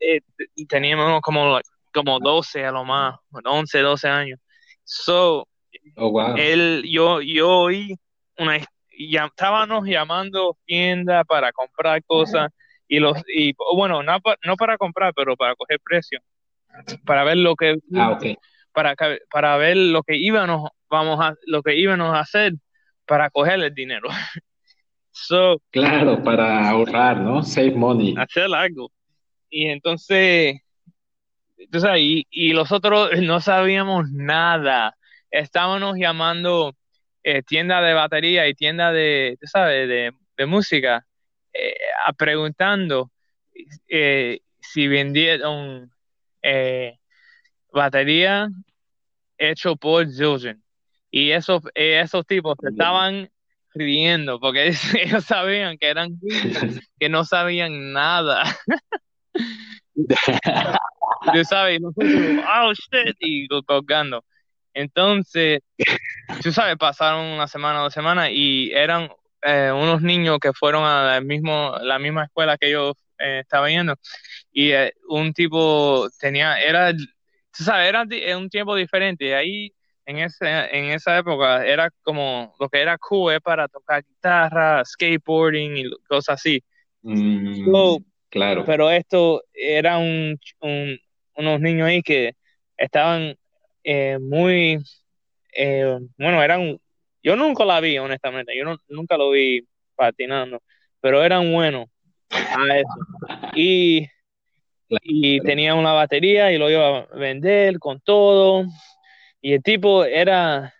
[0.00, 0.20] eh,
[0.68, 1.58] teníamos como,
[1.92, 4.40] como 12 a lo más, 11, 12 años.
[4.84, 5.48] So,
[5.96, 7.96] oh, él, yo, yo oí
[8.38, 8.58] una,
[8.96, 12.50] ya, estábamos llamando tienda para comprar cosas
[12.86, 16.20] y los, y bueno, no, no para comprar, pero para coger precio,
[17.04, 18.36] para ver lo que, ah, okay
[18.72, 18.94] para,
[19.30, 22.54] para ver lo que íbamos, vamos a, lo que íbamos a hacer
[23.06, 24.08] para coger el dinero.
[25.10, 27.42] so, claro, para ahorrar, ¿no?
[27.42, 28.14] Save money.
[28.16, 28.90] Hacer algo.
[29.50, 30.60] Y entonces,
[31.56, 34.96] entonces y, y los otros no sabíamos nada.
[35.30, 36.74] Estábamos llamando
[37.22, 41.06] eh, tienda de batería y tienda de, tú sabes, de, de música,
[41.52, 41.74] eh,
[42.16, 43.10] preguntando
[43.88, 45.90] eh, si vendieron
[46.42, 46.98] eh,
[47.72, 48.48] batería
[49.38, 50.62] hecho por Zildjian.
[51.10, 53.28] Y esos, esos tipos se estaban
[53.74, 56.18] riendo porque ellos sabían que eran
[56.98, 58.44] que no sabían nada.
[61.34, 64.24] tú sabes, oh shit, y colgando.
[64.74, 65.60] Entonces,
[66.42, 69.10] tú sabes, pasaron una semana, dos semanas y eran
[69.42, 73.68] eh, unos niños que fueron a la, mismo, la misma escuela que yo eh, estaba
[73.68, 73.96] yendo
[74.50, 76.92] y eh, un tipo tenía, era
[77.52, 79.34] sabes, era un tiempo diferente.
[79.34, 79.72] Ahí,
[80.06, 85.76] en, ese, en esa época, era como lo que era cool para tocar guitarra, skateboarding
[85.76, 86.62] y cosas así.
[87.02, 87.96] Mm,
[88.28, 88.64] claro.
[88.64, 90.38] Pero esto era un,
[91.36, 92.32] unos niños ahí que
[92.76, 93.36] estaban
[93.84, 94.78] eh, muy,
[95.54, 96.78] eh, bueno, eran,
[97.22, 100.62] yo nunca la vi, honestamente, yo nunca lo vi patinando,
[101.00, 101.86] pero eran buenos
[102.30, 103.52] a eso.
[103.54, 104.08] Y
[105.02, 108.64] y tenía una batería y lo iba a vender con todo.
[109.40, 110.74] Y el tipo era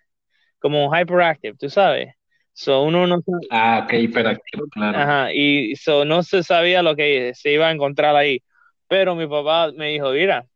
[0.59, 2.15] como hyperactive, tú sabes.
[2.53, 4.99] So uno no Ah, ok, hiperactivo, claro.
[4.99, 8.43] Ajá, y so no se sabía lo que se iba a encontrar ahí.
[8.89, 10.47] Pero mi papá me dijo, mira,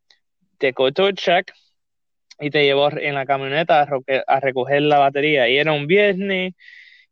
[0.59, 1.51] te corto el check
[2.39, 3.87] y te llevó en la camioneta
[4.27, 5.49] a, recoger la batería.
[5.49, 6.55] Y era un viernes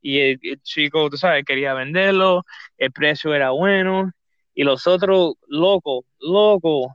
[0.03, 2.45] y el, chico, tú sabes, quería venderlo,
[2.77, 4.13] el precio era bueno
[4.55, 6.93] y los otros locos, locos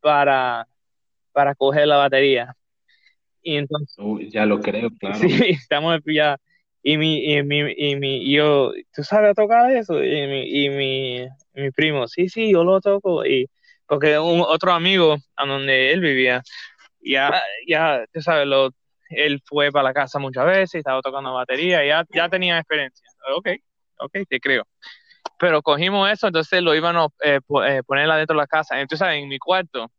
[0.00, 0.66] para,
[1.32, 2.54] para coger la batería.
[3.42, 3.96] Y entonces...
[4.30, 5.16] ya lo creo, claro.
[5.16, 6.36] Sí, estamos ya
[6.82, 10.02] y mi, y mi, y mi, yo, ¿tú sabes tocar eso?
[10.02, 13.24] Y mi, y mi, mi primo, sí, sí, yo lo toco.
[13.26, 13.48] Y
[13.86, 16.42] porque un otro amigo a donde él vivía,
[17.00, 18.70] ya, ya, tú sabes, lo,
[19.10, 23.06] él fue para la casa muchas veces, estaba tocando batería, ya, ya tenía experiencia.
[23.36, 23.48] Ok,
[23.98, 24.66] ok, te creo.
[25.40, 29.08] Pero cogimos eso, entonces lo íbamos a eh, eh, poner adentro de la casa, entonces
[29.08, 29.90] en mi cuarto.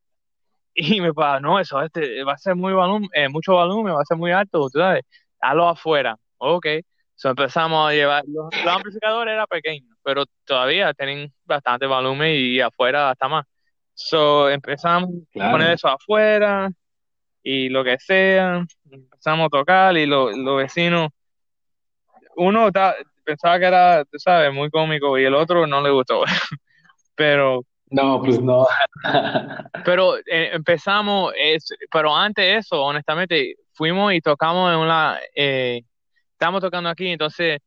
[0.74, 4.02] Y me pasa, no, eso este, va a ser muy volumen, eh, mucho volumen, va
[4.02, 5.04] a ser muy alto, tú sabes,
[5.42, 6.16] hazlo afuera.
[6.38, 6.68] Ok,
[7.16, 13.10] so empezamos a llevar, los, amplificadores eran pequeños, pero todavía tienen bastante volumen y afuera
[13.10, 13.46] hasta más.
[13.96, 16.70] So empezamos a poner eso afuera
[17.44, 21.10] y lo que sea, empezamos a tocar y los vecinos,
[22.36, 22.72] uno
[23.24, 26.24] pensaba que era, tú sabes, muy cómico y el otro no le gustó,
[27.16, 27.62] pero...
[27.90, 28.66] No, pues no.
[29.86, 31.34] pero eh, empezamos,
[31.92, 35.82] pero antes de eso, honestamente, fuimos y tocamos en una, eh,
[36.32, 37.60] estamos tocando aquí, entonces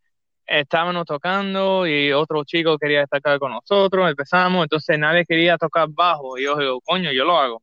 [0.46, 6.38] estábamos tocando y otro chico quería destacar con nosotros, empezamos, entonces nadie quería tocar bajo,
[6.38, 7.62] y yo digo, coño, yo lo hago,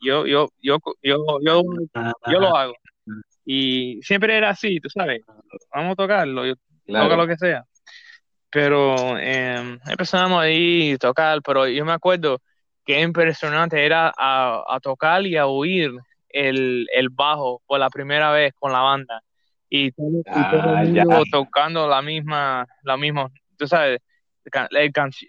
[0.00, 1.62] yo, yo, yo, yo, yo,
[2.26, 2.74] yo lo hago.
[3.44, 5.22] Y siempre era así, tú sabes,
[5.74, 6.54] vamos a tocarlo, yo
[6.92, 7.64] toco lo que sea.
[8.50, 12.40] Pero eh, empezamos ahí a tocar, pero yo me acuerdo
[12.84, 15.92] que impresionante era a, a tocar y a oír
[16.30, 19.22] el, el bajo por la primera vez con la banda.
[19.70, 20.82] Y, todo, ah,
[21.30, 24.00] tocando la misma, la misma, tú sabes,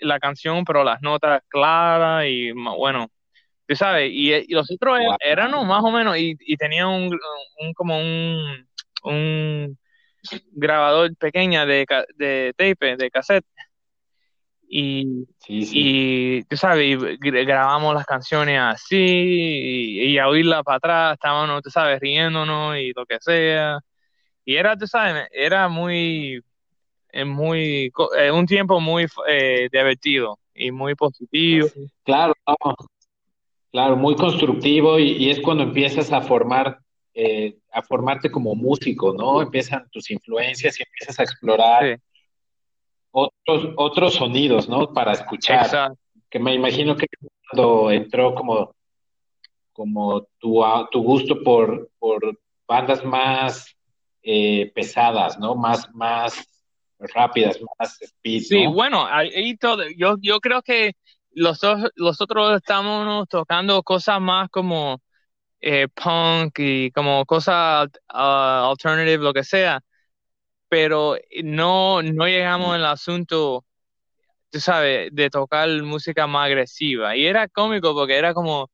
[0.01, 3.07] la, canción, pero las notas claras y bueno,
[3.67, 7.19] tú sabes, y, los otros eran más o menos, y, y tenían un,
[7.59, 8.65] un, como un,
[9.03, 9.77] un
[10.51, 13.45] grabador pequeña de, de tape, de cassette.
[14.71, 21.63] Y, y tú sabes, grabamos las canciones así y, y a oírla para atrás, estábamos,
[21.63, 23.79] tú sabes, riéndonos y lo que sea
[24.49, 26.41] y era, tú sabes, era muy,
[27.11, 31.67] eh, muy, eh, un tiempo muy eh, divertido y muy positivo.
[32.03, 32.33] Claro,
[33.71, 36.79] claro, muy constructivo y, es cuando empiezas a formar,
[37.71, 39.41] a formarte como músico, ¿no?
[39.41, 41.99] Empiezan tus influencias y empiezas a explorar
[43.12, 44.93] otros, otros sonidos, ¿no?
[44.93, 45.95] Para escuchar.
[46.29, 47.08] Que me imagino que
[47.49, 48.75] cuando entró como,
[49.73, 53.75] como tu, tu gusto por, por bandas más
[54.21, 55.55] eh, pesadas, ¿no?
[55.55, 56.47] Más, más
[56.99, 58.41] rápidas, más speed.
[58.41, 60.93] Sí, bueno, ahí todo, yo, yo creo que
[61.32, 61.60] los,
[61.95, 65.01] los otros estamos tocando cosas más como
[65.61, 69.81] eh, punk y como cosas uh, alternative, lo que sea,
[70.69, 73.65] pero no, no llegamos al asunto,
[74.51, 77.15] tú sabes, de tocar música más agresiva.
[77.15, 78.71] Y era cómico porque era como,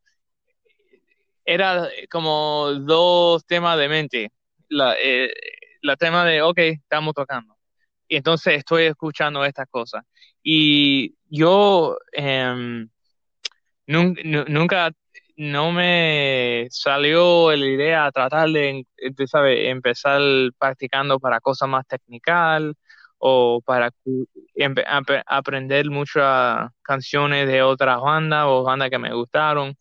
[1.45, 4.31] era como dos temas de mente
[4.69, 5.31] la, eh,
[5.81, 7.55] la tema de, ok, estamos tocando.
[8.07, 10.03] Y entonces estoy escuchando estas cosas.
[10.43, 12.89] Y yo em,
[13.87, 14.91] nunca,
[15.37, 20.21] no me salió la idea tratar de, empezar
[20.57, 22.63] practicando para cosas más técnicas
[23.17, 23.91] o para
[25.27, 29.75] aprender muchas canciones de otras bandas o bandas que me gustaron.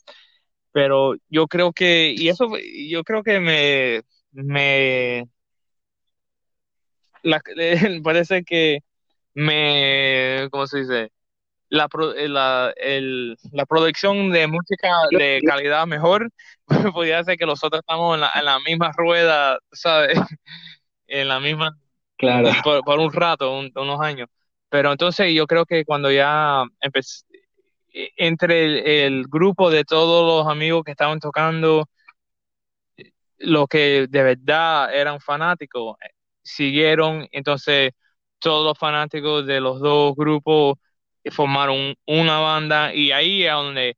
[0.73, 2.49] Pero yo creo que, y eso,
[2.89, 5.29] yo creo que me, me
[8.03, 8.81] parece que
[9.35, 11.13] me, ¿cómo se dice?
[11.75, 16.31] La, eh, la, el, la producción de música de calidad mejor,
[16.95, 20.17] podría ser que nosotros estamos en la, en la misma rueda, ¿sabes?
[21.09, 21.77] en la misma,
[22.17, 22.51] claro.
[22.85, 24.29] por, un rato, unos años.
[24.69, 27.25] Pero entonces yo creo que cuando ya empecé,
[27.93, 31.89] e, entre el, grupo de todos los amigos que estaban tocando,
[33.39, 36.11] los que de verdad eran fanáticos eh,
[36.43, 37.93] siguieron, entonces
[38.39, 40.77] todos los fanáticos de los dos grupos
[41.31, 43.97] formaron una banda y ahí es donde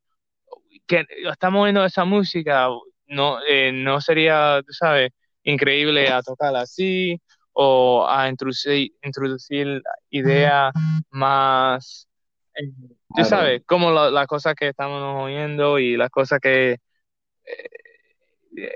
[0.85, 2.69] que estamos viendo esa música,
[3.07, 5.11] no, eh, no sería, tú sabes,
[5.43, 10.73] increíble a tocar así o a introducir, introducir ideas
[11.09, 12.07] más,
[12.55, 12.71] eh,
[13.15, 16.77] tú sabes, como las cosas que estamos oyendo y las cosas que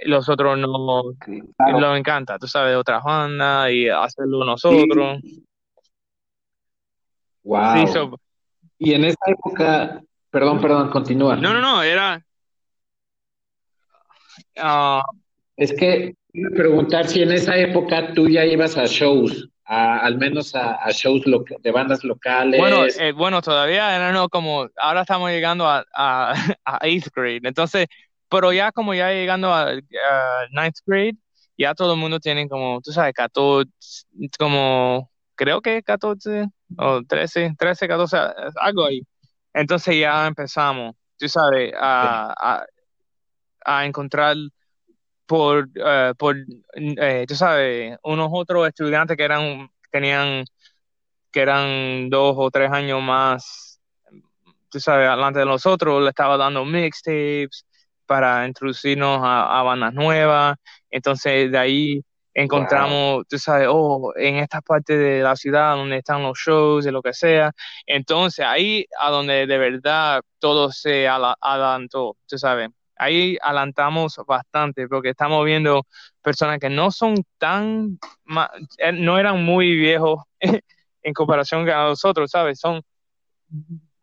[0.03, 1.03] los otros no
[1.79, 5.19] lo encanta, tú sabes, otras bandas y hacerlo nosotros.
[7.43, 8.17] Wow.
[8.81, 11.35] Y en esa época, Perdón, perdón, continúa.
[11.35, 12.25] No, no, no, era...
[14.57, 15.03] ah,
[15.57, 16.15] Es que
[16.55, 20.91] preguntar si en esa época tú ya ibas a shows, a- al menos a, a
[20.91, 21.23] shows
[21.61, 22.59] de bandas locales.
[22.59, 26.33] Bueno, eh, bueno, todavía era no como, ahora estamos llegando a, a,
[26.65, 27.87] a eighth grade, entonces,
[28.29, 31.17] pero ya como ya llegando a, a ninth grade,
[31.57, 33.69] ya todo el mundo tiene como, tú sabes, 14,
[34.39, 36.45] como, creo que 14
[36.77, 38.17] o 13, 13, 14,
[38.61, 39.01] algo ahí.
[39.53, 42.65] Entonces ya empezamos, tú sabes, a, a,
[43.65, 44.35] a encontrar
[45.25, 46.35] por, eh, por
[46.75, 50.45] eh, tú sabes, unos otros estudiantes que eran, tenían
[51.31, 53.79] que eran dos o tres años más,
[54.69, 57.65] tú sabes, adelante de nosotros, le estaba dando mixtapes
[58.05, 60.57] para introducirnos a, a bandas nuevas.
[60.89, 62.01] Entonces, de ahí
[62.33, 66.91] encontramos, tú sabes, oh, en esta parte de la ciudad donde están los shows y
[66.91, 67.51] lo que sea.
[67.85, 72.69] Entonces, ahí a donde de verdad todo se adelantó, tú sabes.
[72.97, 75.87] Ahí adelantamos bastante porque estamos viendo
[76.21, 77.97] personas que no son tan,
[78.77, 80.23] eh, no eran muy viejos
[81.01, 82.59] en comparación a nosotros, ¿sabes?
[82.59, 82.81] Son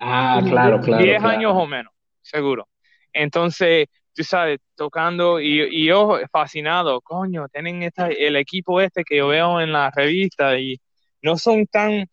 [0.00, 1.02] ah, claro, claro.
[1.02, 1.36] 10 claro.
[1.36, 2.68] años o menos, seguro.
[3.12, 3.86] Entonces,
[4.18, 9.28] tú sabes, tocando y, y yo fascinado, coño, tienen esta, el equipo este que yo
[9.28, 10.76] veo en la revista y
[11.22, 12.04] no son tan...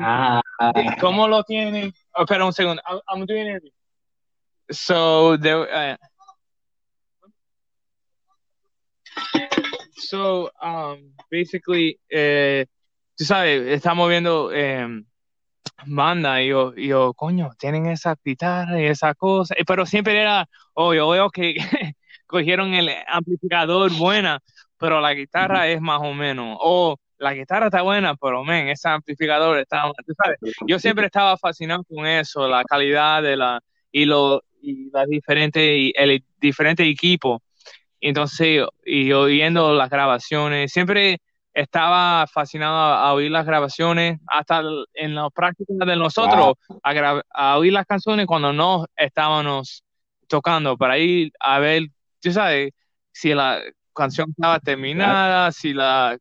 [0.00, 0.40] Ah,
[1.02, 1.92] ¿Cómo lo tienen?
[2.14, 2.80] Oh, espera un segundo.
[2.86, 3.62] I'm, I'm doing it.
[4.70, 5.96] So, uh,
[9.96, 12.64] so, um, basically, eh,
[13.14, 15.04] tú sabes, estamos viendo eh,
[15.86, 20.20] banda y yo, y yo, coño, tienen esa guitarra y esa cosa, Eh, pero siempre
[20.20, 21.54] era, oh, yo veo que
[22.26, 24.40] cogieron el amplificador buena,
[24.78, 28.88] pero la guitarra es más o menos, o la guitarra está buena, pero men, ese
[28.88, 33.60] amplificador está, tú sabes, yo siempre estaba fascinado con eso, la calidad de la
[33.92, 37.42] y lo y las diferentes y el diferente equipo.
[38.00, 41.18] Entonces, y oyendo las grabaciones, siempre
[41.54, 44.60] estaba fascinado a, a oír las grabaciones, hasta
[44.94, 49.82] en las prácticas de nosotros, a, gra- a oír las canciones cuando no estábamos
[50.26, 51.84] tocando, para ir a ver,
[52.20, 52.72] tú sabes,
[53.12, 53.60] si la
[53.94, 56.18] canción estaba terminada, si la,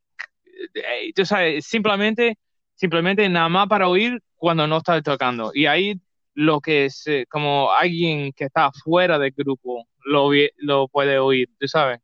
[1.16, 2.38] tú sabes, simplemente,
[2.76, 5.52] simplemente nada más para oír cuando no está tocando.
[5.54, 6.00] Y ahí
[6.36, 11.68] lo que es, como alguien que está fuera del grupo lo, lo puede oír, tú
[11.68, 12.00] sabes.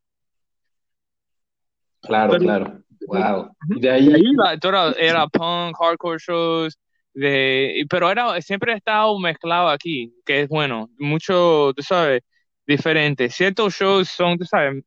[2.02, 2.80] claro, Pero- claro.
[3.10, 3.52] Wow.
[3.68, 6.78] De ahí, ahí la- era punk, hardcore shows,
[7.14, 12.22] de, pero era, siempre ha estado mezclado aquí, que es bueno, mucho, tú sabes,
[12.66, 13.30] diferente.
[13.30, 14.84] Ciertos shows son, tú sabes,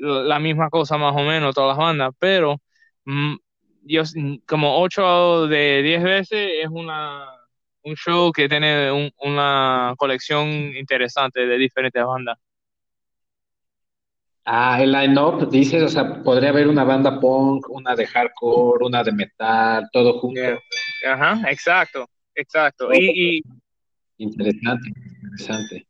[0.00, 2.60] la misma cosa más o menos, todas las bandas, pero
[3.04, 3.36] mm,
[3.82, 4.02] yo,
[4.46, 7.24] como 8 de 10 veces es una,
[7.82, 12.36] un show que tiene un- una colección interesante de diferentes bandas.
[14.44, 19.02] Ah, el line-up, dices, o sea, podría haber una banda punk, una de hardcore, una
[19.02, 20.40] de metal, todo junto.
[20.40, 20.58] Yeah.
[21.12, 22.92] Ajá, exacto, exacto.
[22.92, 23.42] Y, y,
[24.16, 25.86] Interesante, interesante.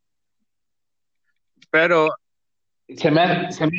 [1.71, 2.09] pero
[2.89, 3.79] Se me, se me,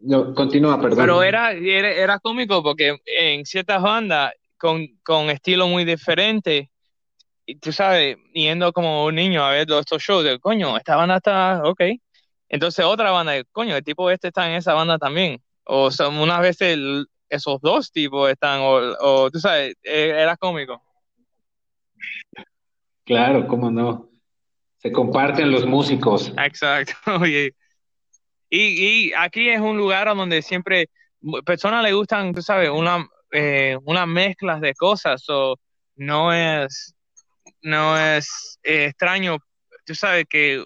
[0.00, 0.98] no, continúa, perdón.
[0.98, 6.70] Pero era, era, era cómico porque en ciertas bandas con, con estilo muy diferente,
[7.46, 10.94] y tú sabes, yendo como un niño a ver todos estos shows, de coño, esta
[10.96, 11.80] banda está, ok.
[12.50, 15.40] Entonces otra banda, coño, el tipo este está en esa banda también.
[15.64, 20.36] O sea, unas veces el- esos dos tipos están, o, o tú sabes, eh, era
[20.36, 20.82] cómico.
[23.04, 24.08] Claro, cómo no.
[24.78, 26.32] Se comparten los músicos.
[26.36, 26.92] Exacto.
[27.20, 27.54] oye.
[28.48, 30.88] Y, y aquí es un lugar donde siempre
[31.44, 35.22] personas le gustan, tú sabes, una, eh, unas mezclas de cosas.
[35.28, 35.56] o
[35.96, 36.94] no es,
[37.62, 39.36] no es eh, extraño,
[39.84, 40.64] tú sabes que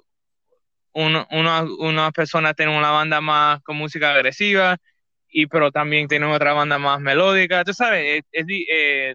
[0.95, 4.77] uno- una, una persona tiene una banda más con música agresiva,
[5.29, 7.65] y pero también tiene otra banda más melódica.
[7.65, 9.15] Tú sabes, es, es eh,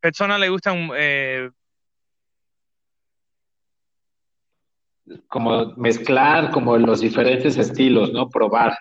[0.00, 1.50] personas le gustan eh,
[5.28, 8.28] Como mezclar como los diferentes estilos, ¿no?
[8.28, 8.76] Probar.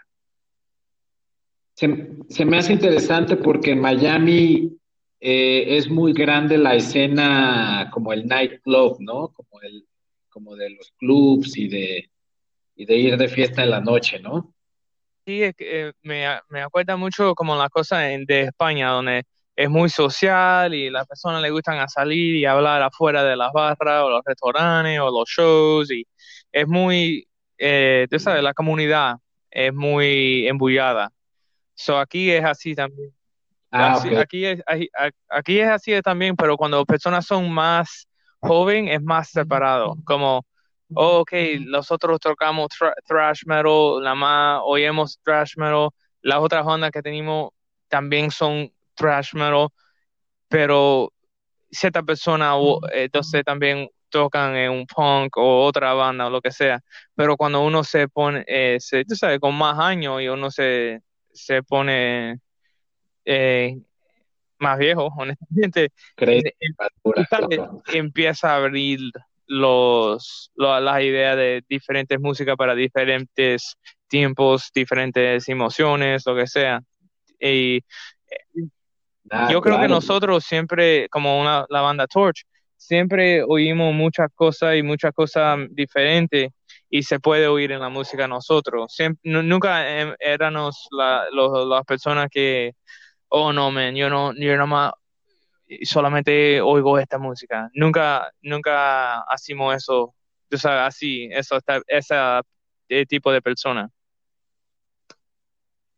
[1.73, 4.77] Se, se me hace interesante porque en Miami
[5.19, 9.29] eh, es muy grande la escena como el nightclub, ¿no?
[9.29, 9.85] Como el,
[10.31, 12.11] como de los clubs y de,
[12.75, 14.55] y de ir de fiesta en la noche, ¿no?
[15.25, 19.23] Sí, es que, eh, me, me acuerda mucho como las cosas en- de España, donde
[19.55, 23.51] es muy social y las personas le gustan a salir y hablar afuera de las
[23.53, 26.05] barras o los restaurantes o los shows y
[26.51, 27.27] es muy,
[27.57, 29.15] eh, tú sabes, la comunidad
[29.51, 31.11] es muy embullada.
[31.75, 33.13] So aquí es así también.
[33.71, 34.61] Ah, Así- aquí es,
[35.29, 38.07] aquí es así también, pero cuando personas son más
[38.41, 40.45] joven es más separado, como,
[40.93, 41.33] oh, ok,
[41.67, 42.67] nosotros tocamos
[43.07, 45.89] thrash metal, la más oímos thrash metal,
[46.21, 47.51] las otras ondas que tenemos
[47.87, 49.69] también son thrash metal,
[50.49, 51.13] pero
[51.71, 52.53] cierta persona,
[52.93, 56.81] entonces también tocan en un punk o otra banda o lo que sea,
[57.15, 61.01] pero cuando uno se pone, eh, se, tú sabes, con más años y uno se,
[61.33, 62.39] se pone
[63.25, 63.77] eh,
[64.61, 66.53] más viejo, honestamente, eh,
[67.87, 68.99] empieza a abrir
[69.47, 73.75] los, las ideas de diferentes músicas para diferentes
[74.07, 76.81] tiempos, diferentes emociones, lo que sea.
[77.39, 77.81] Y
[79.29, 82.45] ah, yo creo que nosotros siempre, como una, la banda Torch,
[82.77, 86.49] siempre oímos muchas cosas y muchas cosas diferentes
[86.89, 88.95] y se puede oír en la música nosotros.
[89.23, 92.73] nunca em, éramos las personas que,
[93.31, 94.91] oh no, man, yo no, yo no más
[95.83, 97.69] solamente oigo esta música.
[97.73, 100.13] Nunca, nunca hacemos eso,
[100.49, 101.57] tú sabes, así, eso,
[101.87, 102.15] ese
[102.89, 103.89] eh, tipo de persona.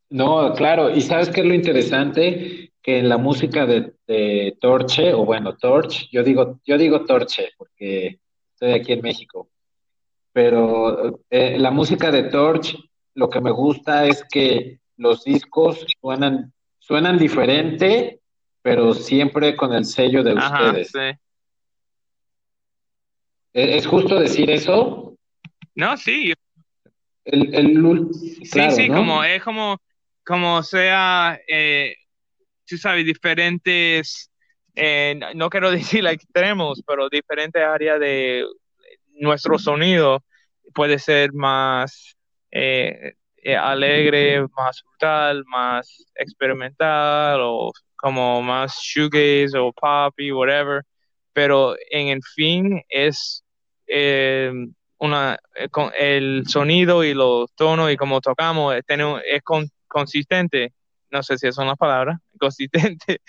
[0.09, 5.25] No, claro, y sabes qué es lo interesante, que en la música de, Torche, o
[5.25, 8.19] bueno, Torch, yo digo, yo digo Torche, porque
[8.51, 9.49] estoy aquí en México,
[10.31, 12.77] pero eh, la música de Torch,
[13.15, 16.53] lo que me gusta es que los discos suenan,
[16.83, 18.19] suenan diferente,
[18.61, 20.91] pero siempre con el sello de ustedes.
[20.91, 21.17] Sí.
[23.53, 25.15] ¿Es justo decir eso?
[25.75, 26.33] No, sí.
[27.23, 28.09] El, el,
[28.43, 29.77] sí, sí, como es como
[30.25, 31.95] como sea, eh,
[32.65, 34.29] tú sabes, diferentes,
[34.75, 35.71] eh, no quiero
[36.01, 38.45] decir extremos, pero diferentes áreas de
[39.13, 40.21] nuestro sonido
[40.73, 42.17] puede ser más
[42.51, 43.13] eh,
[43.45, 50.83] alegre, más brutal, más experimental o como más shoegaze o poppy, whatever,
[51.33, 53.43] pero en el fin es
[54.97, 55.37] una,
[55.71, 60.73] con el sonido y los tonos y como tocamos, es con, consistente,
[61.11, 63.21] no sé si son las palabras, consistente.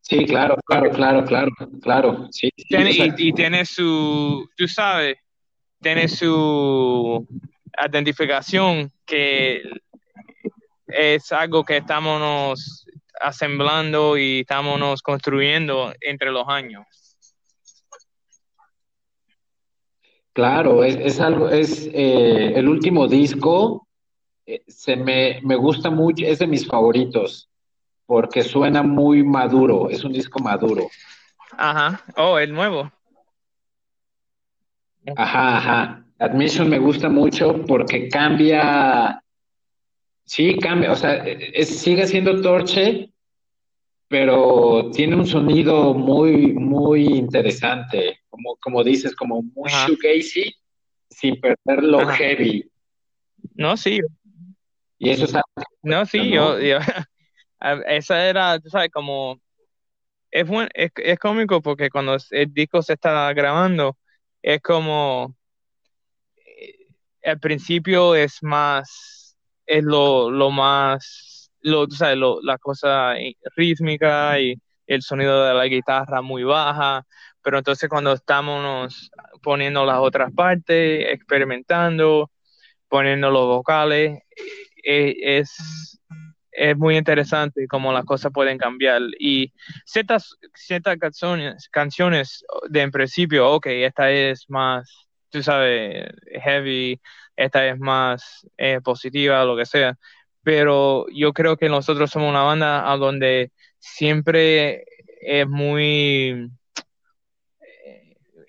[0.00, 1.50] Sí, claro, claro, claro, claro,
[1.82, 2.28] claro.
[2.30, 5.16] Sí, y, tiene su, tú sabes,
[5.80, 7.26] tiene su
[7.88, 9.62] identificación que
[10.86, 12.86] es algo que estamos
[13.20, 16.84] asemblando y estamos construyendo entre los años.
[20.32, 23.88] Claro, es, algo, es eh, el último disco
[24.44, 27.48] eh, se me, me gusta mucho, es de mis favoritos,
[28.04, 30.88] porque suena muy maduro, es un disco maduro.
[31.56, 32.92] Ajá, oh, el nuevo.
[35.16, 36.05] Ajá, ajá.
[36.18, 39.22] Admission me gusta mucho porque cambia,
[40.24, 41.24] sí, cambia, o sea,
[41.64, 43.10] sigue siendo Torche,
[44.08, 50.54] pero tiene un sonido muy, muy interesante, como, como dices, como muy shoegazy,
[51.10, 52.70] sin perder lo heavy.
[53.54, 54.00] No, sí,
[54.98, 55.34] y eso es
[55.82, 56.56] No, sí, yo,
[57.86, 59.38] esa era, tú sabes, como,
[60.30, 63.98] es, buen, es, es cómico porque cuando el disco se está grabando,
[64.42, 65.35] es como,
[67.26, 73.14] al principio es más, es lo, lo más, lo, tú sabes, lo, la cosa
[73.56, 74.54] rítmica y
[74.86, 77.04] el sonido de la guitarra muy baja,
[77.42, 79.10] pero entonces cuando estamos
[79.42, 82.30] poniendo las otras partes, experimentando,
[82.88, 84.20] poniendo los vocales,
[84.84, 85.98] es,
[86.52, 89.02] es muy interesante cómo las cosas pueden cambiar.
[89.18, 89.52] Y
[89.84, 96.08] ciertas, ciertas canciones, canciones de en principio, ok, esta es más, tú sabes,
[96.42, 97.00] heavy,
[97.36, 99.96] esta es más eh, positiva, lo que sea.
[100.42, 104.84] Pero yo creo que nosotros somos una banda a donde siempre
[105.20, 106.50] es muy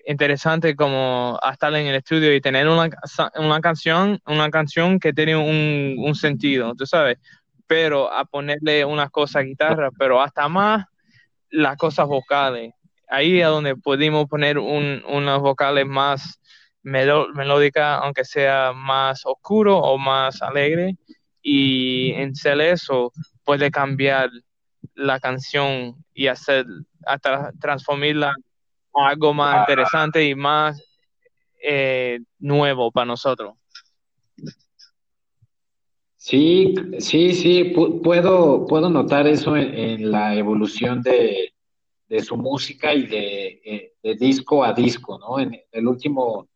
[0.08, 2.88] interesante como estar en el estudio y tener una,
[3.34, 7.18] una canción, una canción que tiene un, un, sentido, tú sabes,
[7.66, 10.86] pero a ponerle unas cosas a guitarra, pero hasta más
[11.50, 12.72] las cosas vocales.
[13.06, 16.40] Ahí es donde pudimos poner un, unas vocales más
[16.88, 20.96] melódicas, aunque sea más oscuro o más alegre,
[21.42, 23.12] y en ser eso
[23.44, 24.30] puede cambiar
[24.94, 26.66] la canción y hacer,
[27.06, 28.34] hasta transformarla
[28.94, 29.60] algo más ah.
[29.60, 30.82] interesante y más
[31.62, 33.54] eh, nuevo para nosotros.
[36.16, 37.64] Sí, sí, sí,
[38.02, 41.54] puedo, puedo notar eso en, la evolución de,
[42.22, 45.38] su música y eh, de, disco a disco, ¿no?
[45.38, 46.48] En el último,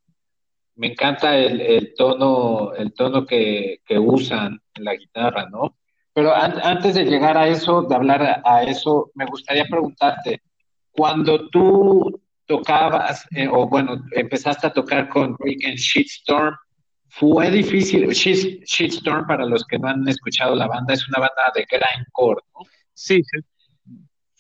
[0.77, 5.77] me encanta el, tono, el tono que, usan en la guitarra, ¿no?
[6.15, 10.43] Pero antes de llegar a eso, de hablar a eso, me gustaría preguntarte,
[10.91, 16.55] cuando tú tocabas, eh, o bueno, empezaste a tocar con Rick and Shitstorm.
[17.09, 18.09] Fue difícil.
[18.09, 22.61] Shitstorm, para los que no han escuchado la banda, es una banda de grindcore, ¿no?
[22.95, 23.41] Sí, sí.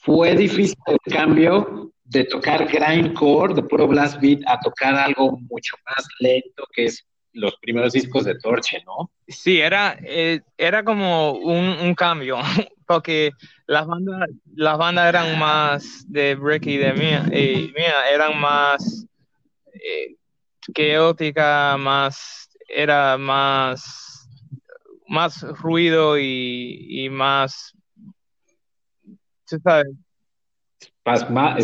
[0.03, 5.76] Fue difícil el cambio de tocar grindcore, de puro blast beat, a tocar algo mucho
[5.86, 9.11] más lento, que es los primeros discos de Torche, ¿no?
[9.26, 12.38] Sí, era, eh, era como un, cambio,
[12.86, 13.30] porque
[13.66, 19.07] las bandas, las bandas eran más de Ricky y de mía eran más
[19.72, 20.16] eh,
[20.74, 24.28] caótica, más, era más,
[25.09, 27.74] más ruido y, más,
[29.57, 29.86] ¿tú sabes?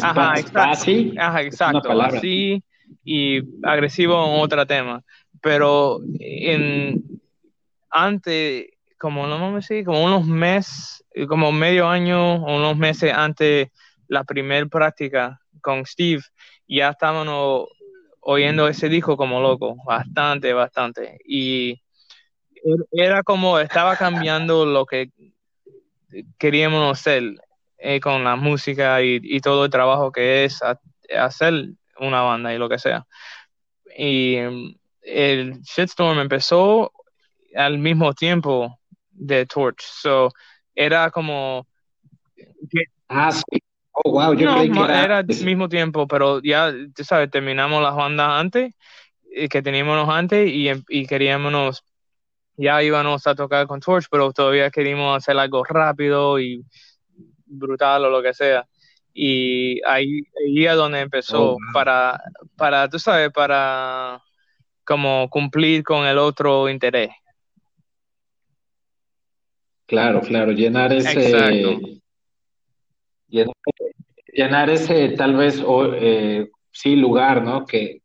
[0.02, 2.02] Ajá, exacto, Ajá, exacto.
[2.02, 2.62] Así
[3.04, 5.02] y agresivo en otro tema
[5.40, 7.02] pero en
[7.90, 8.66] antes,
[8.98, 13.68] como no me sé, como unos meses, como medio año o unos meses antes
[14.08, 16.22] la primera práctica con Steve,
[16.66, 17.68] ya estábamos
[18.20, 21.18] oyendo ese disco como loco, bastante, bastante.
[21.24, 21.80] Y
[22.92, 25.10] era como, estaba cambiando lo que
[26.38, 27.34] queríamos hacer
[27.78, 30.60] eh, con la música y, todo el trabajo que es
[31.16, 31.68] hacer
[31.98, 33.06] una banda y lo que sea.
[33.96, 34.36] Y
[35.02, 36.92] el shitstorm empezó
[37.54, 38.78] al mismo tiempo
[39.10, 39.82] de Torch.
[39.82, 40.30] So,
[40.74, 41.66] era como...
[43.08, 43.62] ah, sí.
[43.92, 45.18] Oh, wow, yo creí que era...
[45.18, 48.74] al mismo tiempo, pero ya, tú sabes, terminamos las bandas antes,
[49.32, 51.84] eh, que teníamos antes, y, y queríamos,
[52.56, 56.64] ya íbamos a tocar con Torch, pero todavía queríamos hacer algo rápido y
[57.48, 58.66] brutal o lo que sea.
[59.12, 62.20] Y ahí, ahí es donde empezó, oh, para,
[62.56, 64.22] para, tú sabes, para
[64.84, 67.10] como cumplir con el otro interés.
[69.86, 71.80] Claro, claro, llenar ese...
[74.32, 77.66] Llenar, ese tal vez, o, eh, sí, lugar, ¿no?
[77.66, 78.02] Que,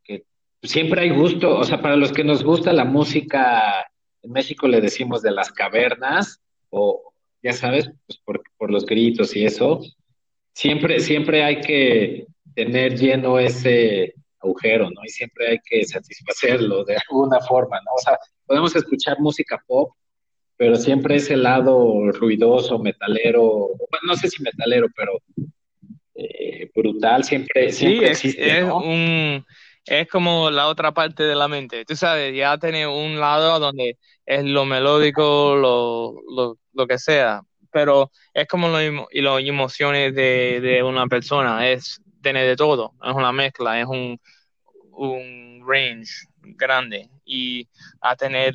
[0.64, 3.88] siempre hay gusto, o sea, para los que nos gusta la música,
[4.22, 7.13] en México le decimos de las cavernas, o
[7.44, 9.82] ya sabes, pues por, por los gritos y eso,
[10.54, 12.26] siempre, siempre hay que
[12.56, 15.02] tener lleno ese, agujero, ¿no?
[15.04, 17.94] Y siempre hay que satisfacerlo de alguna forma, ¿no?
[17.96, 19.92] O sea, podemos escuchar música pop,
[20.58, 25.20] pero siempre ese lado ruidoso, metalero, bueno, no sé si metalero, pero
[26.16, 29.44] eh, brutal, siempre, siempre existe, es, un,
[29.86, 33.98] es como la otra parte de la mente, tú sabes, ya tiene un lado donde
[34.26, 38.84] es lo melódico, lo, lo, lo que sea, pero es como las
[39.44, 44.20] emociones de, de una persona, es tiene de todo, es una mezcla, es un,
[44.92, 47.10] un range grande.
[47.26, 47.68] Y
[48.02, 48.54] a tener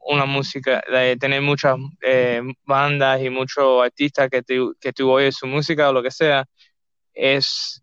[0.00, 4.42] una música, de tener muchas eh, bandas y muchos artistas que,
[4.80, 6.44] que tú oyes su música o lo que sea,
[7.14, 7.82] es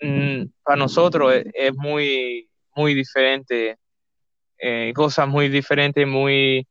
[0.00, 3.78] mm, para nosotros es, muy, muy diferente,
[4.58, 6.66] eh, cosas muy diferentes, muy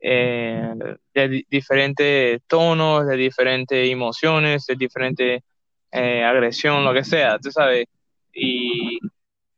[0.00, 0.74] eh,
[1.14, 5.42] de diferentes tonos, de diferentes emociones, de diferente
[5.92, 7.86] agresión, lo que sea, tú sabes.
[8.34, 8.98] Y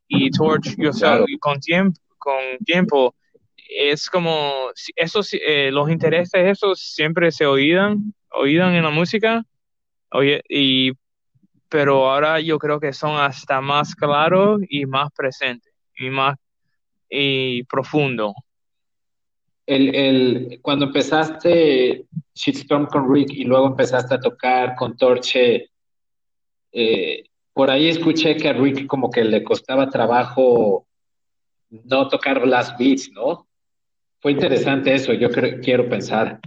[0.08, 0.90] y Torch, yo
[1.38, 3.14] con tiempo, con tiempo
[3.56, 9.44] es como esos eh, los intereses esos siempre se oían, oían en la música,
[10.10, 10.92] oye, y
[11.68, 16.36] pero ahora yo creo que son hasta más claros y más presentes y más
[17.10, 18.34] y profundo.
[19.66, 25.70] El, el, cuando empezaste Shitstorm con Rick y luego empezaste a tocar con Torche,
[26.72, 30.86] eh, por ahí escuché que a Rick como que le costaba trabajo
[31.70, 33.46] no tocar las beats, ¿no?
[34.20, 36.40] Fue interesante eso, yo quiero pensar.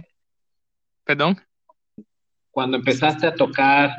[1.04, 1.40] ¿Perdón?
[2.50, 3.90] Cuando empezaste a tocar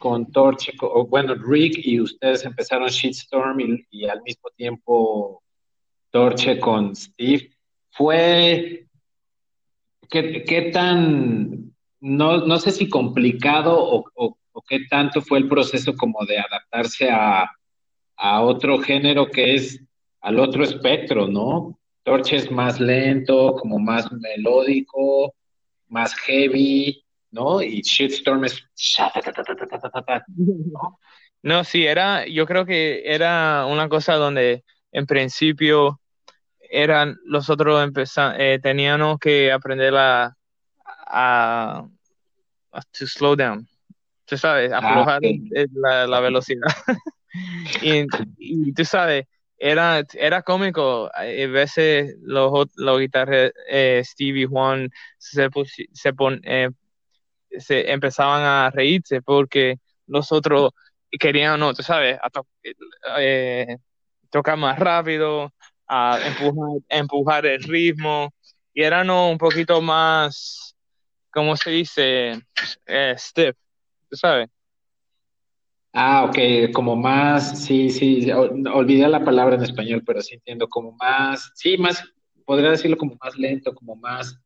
[0.00, 5.42] con Torche, o bueno, Rick y ustedes empezaron Shitstorm y, al mismo tiempo
[6.10, 7.50] Torche con Steve,
[7.92, 8.86] fue,
[10.08, 16.24] ¿qué, tan, no, no sé si complicado o o qué tanto fue el proceso como
[16.26, 17.50] de adaptarse a,
[18.42, 19.82] otro género que es
[20.20, 21.78] al otro espectro, ¿no?
[22.02, 25.34] Torch es más lento, como más melódico,
[25.88, 27.62] más heavy, ¿no?
[27.62, 28.62] Y Shitstorm es...
[31.42, 34.62] No, sí, era, yo creo que era una cosa donde
[34.92, 36.00] en principio
[36.70, 37.90] eran los otros
[38.38, 40.36] eh, teníamos que aprender a,
[41.06, 41.86] a,
[42.72, 43.66] a to slow down,
[44.24, 45.20] tú sabes, ah, aflojar
[45.72, 46.68] la, velocidad.
[47.82, 49.24] y, tú sabes,
[49.58, 51.10] era, era cómico.
[51.14, 55.48] A veces los, los guitarras eh, Stevie Juan se,
[55.92, 56.70] se, pon, eh,
[57.58, 60.72] se empezaban a reírse porque nosotros
[61.10, 62.18] querían, no, tú sabes,
[63.18, 63.76] eh,
[64.30, 65.52] tocar más rápido,
[65.86, 68.32] a empujar, empujar el ritmo,
[68.72, 70.76] y eran un poquito más,
[71.32, 72.40] ¿cómo se dice?
[72.86, 73.56] Eh, stiff,
[74.08, 74.48] tú sabes.
[75.92, 80.92] Ah, ok, como más, sí, sí, olvidé la palabra en español, pero sí entiendo, como
[80.92, 82.04] más, sí, más,
[82.44, 84.38] podría decirlo como más lento, como más,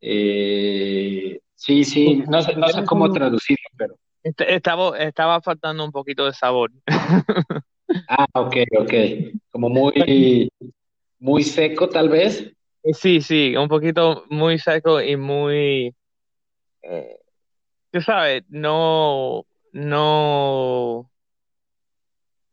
[0.00, 3.96] eh, sí, sí, no sé, no sé cómo traducirlo, pero.
[4.22, 6.70] Estaba, estaba faltando un poquito de sabor.
[8.08, 8.92] Ah, ok, ok,
[9.50, 10.50] como muy,
[11.18, 12.50] muy seco tal vez.
[12.94, 15.94] Sí, sí, un poquito muy seco y muy,
[16.82, 17.18] eh,
[17.90, 19.44] tú sabes, no
[19.74, 21.10] no,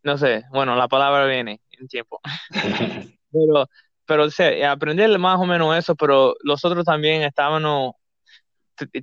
[0.03, 2.19] no sé, bueno, la palabra viene en tiempo.
[3.31, 3.67] pero,
[4.05, 4.29] pero o
[4.65, 7.93] aprender más o menos eso, pero los otros también estábamos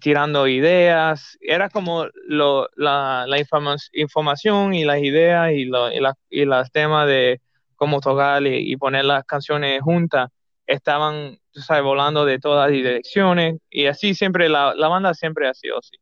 [0.01, 3.39] tirando ideas, era como lo, la, la
[3.93, 6.01] información y las ideas y, lo, y,
[6.31, 7.41] y los temas de
[7.77, 10.31] cómo tocar y, poner las canciones juntas,
[10.67, 15.55] estaban, tú sabes, volando de todas direcciones y así siempre, la, la banda siempre ha
[15.55, 15.97] sido así.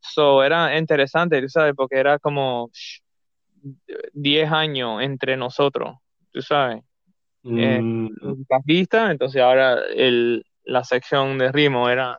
[0.00, 2.70] So, era interesante, tú sabes, porque era como
[4.12, 5.96] 10 años entre nosotros,
[6.32, 6.82] tú sabes.
[7.44, 8.44] Eh, mm.
[9.10, 12.18] entonces ahora el, la sección de ritmo era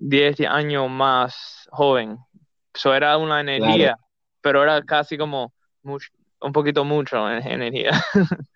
[0.00, 2.18] 10 años más joven.
[2.74, 3.96] Eso era una energía,
[4.40, 7.92] pero era casi como un poquito mucho energía.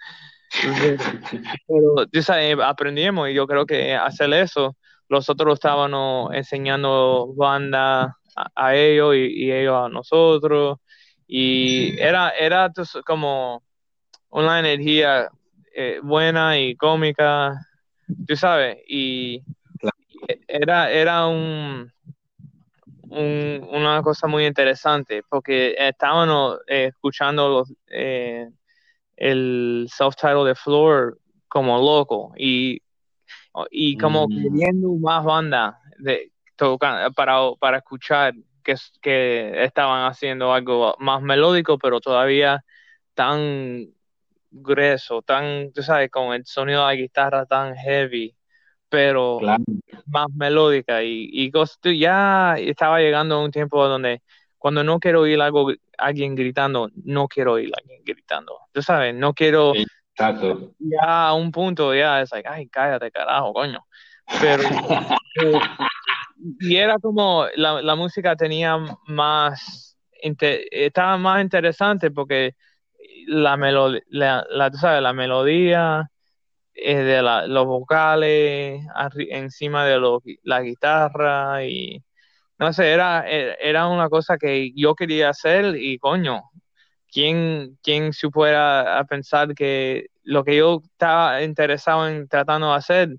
[1.69, 4.77] pero, tú sabes, aprendimos y yo creo que hacer eso,
[5.09, 5.93] los otros estaban
[6.33, 8.17] enseñando banda
[8.55, 10.79] a, ellos y, ellos a nosotros.
[11.27, 12.71] Y era, era
[13.07, 13.63] como
[14.31, 15.29] una energía
[15.75, 17.55] eh, buena y cómica,
[18.27, 19.43] tú sabes, y
[20.55, 21.93] era, era un,
[23.11, 28.49] una cosa muy interesante porque estábamos eh, escuchando los, eh,
[29.17, 32.81] el self-title de Floor como loco y,
[33.71, 35.01] y como mm.
[35.01, 36.31] más banda de,
[37.17, 42.65] para, para escuchar que, que estaban haciendo algo más melódico, pero todavía
[43.15, 43.89] tan
[44.53, 48.37] grueso, tan, tú sabes, con el sonido de la guitarra tan heavy,
[48.95, 49.41] pero
[50.07, 51.03] más melódica.
[51.03, 51.51] Y, y
[51.99, 54.23] ya estaba llegando a un tiempo donde
[54.57, 58.57] cuando no quiero oír algo, alguien gritando, no quiero oír a alguien gritando.
[58.73, 59.73] Tú sabes, no quiero.
[60.79, 63.85] Ya a un punto, ya es like, ay, cállate, carajo, coño.
[64.41, 64.63] Pero,
[66.61, 68.79] y era como la, la música tenía
[69.09, 72.55] más, estaba más interesante porque
[73.27, 74.71] la, melodía, la,
[75.01, 76.09] la melodía
[76.75, 78.83] eh, de la, los vocales
[79.31, 80.01] encima de
[80.43, 82.03] la guitarra y
[82.59, 86.43] no sé, era, era una cosa que yo quería hacer y coño,
[87.13, 93.17] ¿quién, quién supiera a pensar que lo que yo estaba interesado en tratando de hacer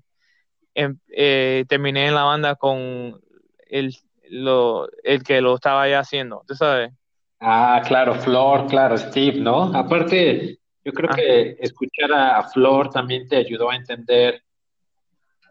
[0.78, 3.18] Em, eh, terminé en la banda con
[3.70, 3.96] el,
[5.04, 6.92] el que lo estaba ya haciendo, ¿tú sabes?
[7.40, 9.74] Ah, claro, Flor, claro, Steve, ¿no?
[9.74, 11.16] Aparte, yo creo ah.
[11.16, 14.40] que escuchar a, Flor también te ayudó a entender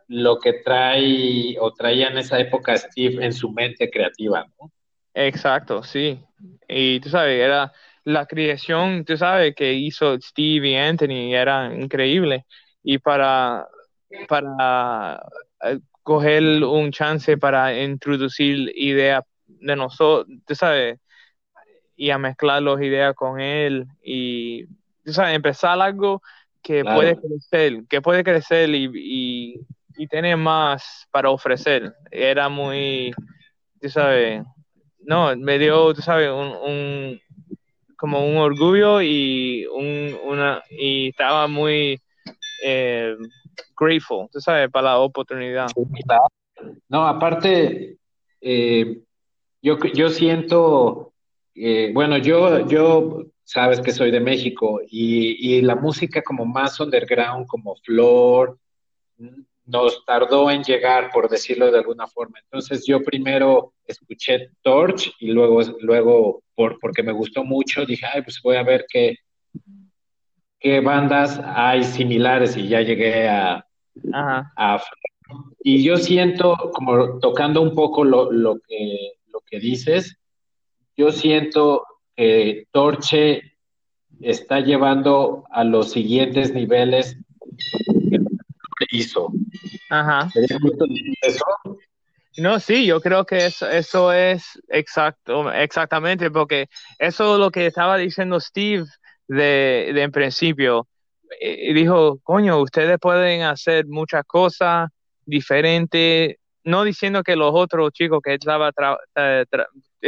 [0.08, 4.72] lo que trae o traía en esa época Steve en su mente creativa, ¿no?
[5.14, 6.24] Exacto, sí.
[6.70, 7.74] Y tú sabes, era
[8.06, 12.46] la creación, tú sabes, que hizo Steve y Anthony era increíble.
[12.82, 13.68] Y para
[14.30, 15.22] para
[15.64, 20.98] eh, coger un chance para introducir ideas de nosotros, tú sabes,
[21.98, 24.66] y a mezclar las ideas con él y,
[25.06, 26.22] empezar algo
[26.62, 29.60] que puede crecer, que puede crecer y, y,
[29.97, 31.93] y, tener más para ofrecer.
[32.10, 33.14] Era muy,
[33.80, 34.43] tú sabes,
[34.99, 37.20] no, me dio, tú sabes, un, un
[37.97, 42.01] como un orgullo y un, una, y estaba muy,
[42.64, 43.16] eh,
[43.78, 45.68] grateful, tú sabes, para la oportunidad.
[46.89, 47.97] No, aparte,
[48.41, 48.99] eh,
[49.62, 51.14] yo, yo siento,
[51.53, 56.80] eh, bueno, yo, yo, sabes que soy de México y, y, la música como más
[56.80, 58.58] underground, como Flor,
[59.66, 62.39] nos tardó en llegar, por decirlo de alguna forma.
[62.39, 68.24] Entonces yo primero escuché Torch y luego, luego por, porque me gustó mucho, dije, ay,
[68.24, 69.16] pues voy a ver qué,
[70.60, 73.66] qué bandas hay similares y ya llegué a,
[75.60, 80.18] y yo siento, como tocando un poco lo, lo, que, lo que dices,
[80.98, 81.84] yo siento
[82.16, 83.41] que Torche
[84.22, 87.18] está llevando a los siguientes niveles
[88.78, 89.32] que hizo.
[89.89, 90.30] Ajá.
[91.22, 91.45] eso?
[92.38, 96.68] No, sí, yo creo que eso, eso es exacto, exactamente, porque
[96.99, 98.86] eso es lo que estaba diciendo Steve
[99.28, 100.88] de, de en principio.
[101.39, 104.89] Y dijo, coño, ustedes pueden hacer muchas cosas
[105.26, 108.72] diferentes, no diciendo que los otros chicos que estaba
[109.16, 109.45] eh,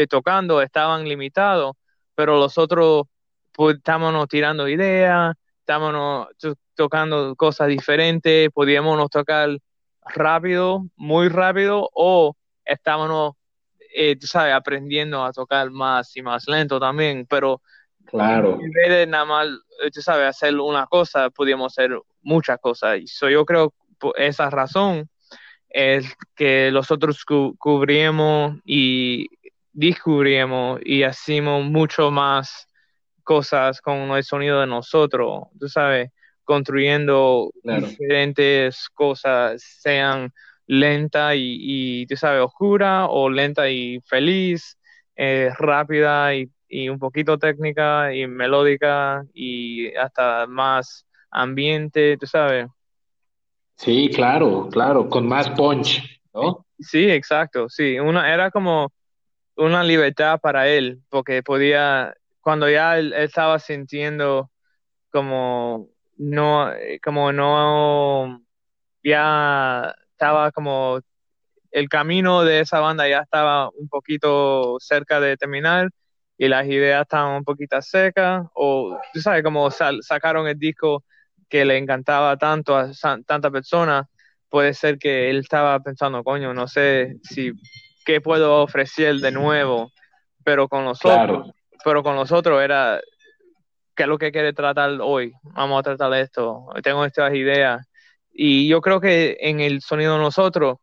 [0.10, 1.76] tocando estaban limitados,
[2.18, 3.04] pero los otros
[3.52, 6.30] pues, estábamos tirando ideas, estábamos
[6.74, 9.50] tocando cosas diferentes, podíamos tocar
[10.04, 13.34] rápido, muy rápido, o estábamos,
[13.94, 17.62] eh, tú sabes, aprendiendo a tocar más y más lento también, pero
[18.06, 18.58] claro.
[18.60, 19.48] en vez de nada más,
[19.84, 21.92] eh, tú sabes, hacer una cosa, podíamos hacer
[22.24, 22.98] muchas cosas.
[22.98, 25.08] Y so, yo creo por esa razón
[25.70, 27.24] es que nosotros
[27.60, 29.28] cubrimos y
[29.78, 32.68] descubrimos y hacemos mucho más
[33.24, 36.10] cosas con el sonido de nosotros, tú sabes,
[36.44, 40.34] construyendo diferentes cosas, sean
[40.66, 44.80] lenta y, tú sabes, oscura o lenta y feliz,
[45.16, 52.66] eh, rápida y, y, un poquito técnica y melódica y hasta más ambiente, tú sabes.
[53.76, 56.02] Sí, claro, claro, con más punch,
[56.34, 56.66] ¿no?
[56.80, 58.92] Sí, exacto, sí, una, era como
[59.58, 64.52] una libertad para él, porque podía cuando ya él, estaba sintiendo
[65.12, 66.72] como no,
[67.04, 68.42] como no,
[69.04, 71.00] ya estaba como
[71.72, 75.90] el camino de esa banda ya estaba un poquito cerca de terminar
[76.38, 81.04] y las ideas estaban un poquito secas o tú sabes como sacaron el disco
[81.50, 82.92] que le encantaba tanto a
[83.26, 84.08] tanta persona
[84.50, 87.52] puede ser que él estaba pensando coño no sé si
[88.08, 89.92] qué puedo ofrecer de nuevo
[90.44, 91.52] pero con nosotros
[91.88, 93.00] pero con nosotros era,
[93.96, 95.32] ¿qué es lo que quiere tratar hoy?
[95.54, 97.88] Vamos a tratar esto, tengo estas ideas.
[98.34, 100.80] Y yo creo que en el sonido de nosotros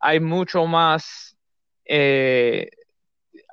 [0.00, 1.36] hay mucho más
[1.84, 2.70] eh,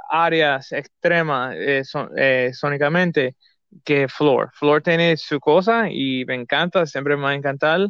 [0.10, 1.84] áreas extremas eh,
[2.18, 3.36] eh, sónicamente
[3.84, 4.50] que Floor.
[4.54, 7.82] Floor tiene su cosa y me encanta, siempre me va a encantar.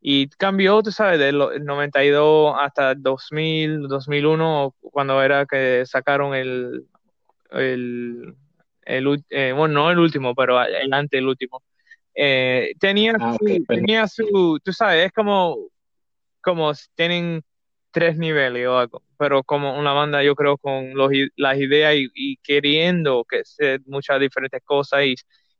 [0.00, 6.86] Y cambió, tú sabes, del 92 hasta 2000, 2001, cuando era que sacaron el,
[7.50, 8.36] el
[8.86, 11.62] el, eh, bueno, no el último, pero el ante el último.
[12.14, 15.58] Eh, tenía, ah, su, tenía su, tú sabes, es como,
[16.40, 17.42] como tienen
[17.90, 22.36] tres niveles o algo, pero como una banda yo creo con los, las ideas y,
[22.38, 25.14] queriendo que sea muchas diferentes cosas y,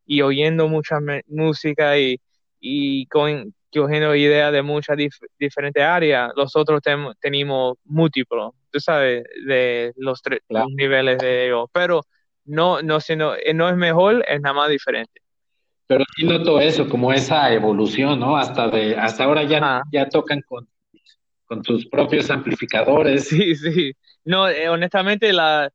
[0.07, 2.20] y oyendo mucha música y,
[2.61, 4.97] y con, cogiendo ideas de muchas
[5.39, 6.81] diferentes áreas, nosotros
[7.20, 10.41] tenemos múltiplos, tú sabes, de los tres
[10.74, 12.03] niveles de ellos, pero
[12.45, 15.20] no, no, sino, eh, no es mejor, es nada más diferente.
[15.87, 18.37] Pero sí noto eso, como esa evolución, ¿no?
[18.37, 20.68] Hasta de, hasta ahora ya, ya tocan con,
[21.45, 23.29] con tus propios amplificadores.
[23.29, 23.93] Sí, sí.
[24.24, 25.70] No, eh, honestamente, la,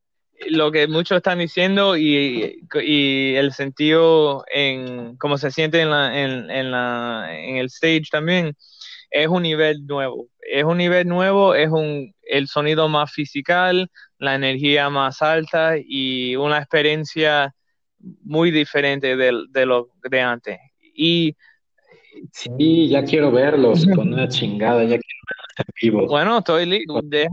[0.49, 6.19] lo que muchos están diciendo y, y el sentido en cómo se siente en, la,
[6.19, 8.55] en, en, la, en el stage también,
[9.09, 10.27] es un nivel nuevo.
[10.39, 13.53] Es un nivel nuevo, es un, el sonido más físico,
[14.17, 17.53] la energía más alta y una experiencia
[18.23, 20.57] muy diferente de, de lo de antes.
[20.93, 21.35] Y
[22.31, 25.21] sí, ya quiero verlos con una chingada, ya quiero
[25.81, 26.07] vivo.
[26.07, 26.99] Bueno, estoy listo.
[27.03, 27.29] Deja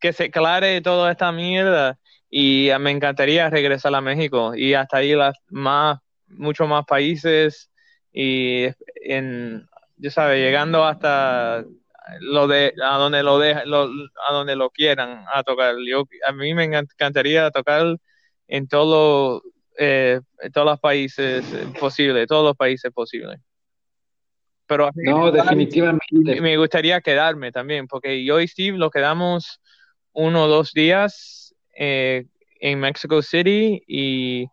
[0.00, 1.98] que se aclare toda esta mierda
[2.30, 7.70] y me encantaría regresar a México y hasta ahí las más, muchos más países
[8.12, 11.64] y en, yo sabes, llegando hasta
[12.20, 15.76] lo de a donde lo de, a donde lo quieran a tocar.
[15.86, 17.96] Yo, a mí me encantaría tocar
[18.48, 19.42] en todo
[19.78, 20.20] eh,
[20.52, 21.44] todos los países
[21.80, 23.40] posibles, todos los países posibles.
[24.66, 26.40] Pero no, definitivamente.
[26.40, 29.60] Me gustaría quedarme también, porque yo y Steve lo quedamos
[30.12, 32.26] uno o dos días eh,
[32.60, 34.46] en Mexico City y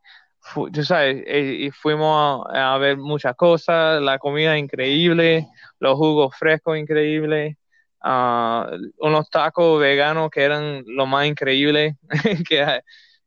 [0.73, 5.47] tú sabes, eh, y fuimos a, ver muchas cosas, la comida increíble,
[5.79, 7.55] los jugos frescos increíbles,
[8.03, 8.65] uh,
[8.99, 11.95] unos tacos veganos que eran lo más increíble
[12.49, 12.81] que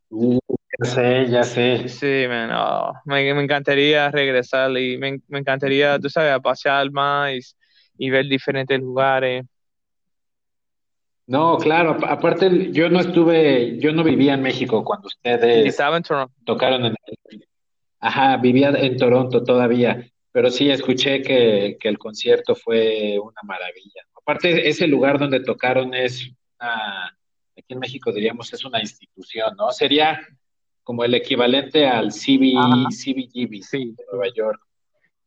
[0.09, 0.39] uh,
[0.77, 1.89] ya sé, ya sé.
[1.89, 7.55] Sí, man, oh, me, encantaría regresar y me, encantaría, tú sabes, pasear más
[7.97, 9.45] y ver diferentes lugares.
[11.27, 16.03] No, claro, aparte yo no estuve, yo no vivía en México cuando ustedes Estaba en
[16.03, 16.33] Toronto.
[16.45, 16.95] tocaron en
[17.99, 24.03] Ajá, vivía en Toronto todavía, pero sí escuché que, que el concierto fue una maravilla.
[24.15, 27.17] Aparte, ese lugar donde tocaron es una,
[27.57, 29.71] aquí en México diríamos es una institución, ¿no?
[29.71, 30.19] Sería
[30.85, 33.93] como el equivalente al CB, CBGB sí.
[33.97, 34.61] de Nueva York.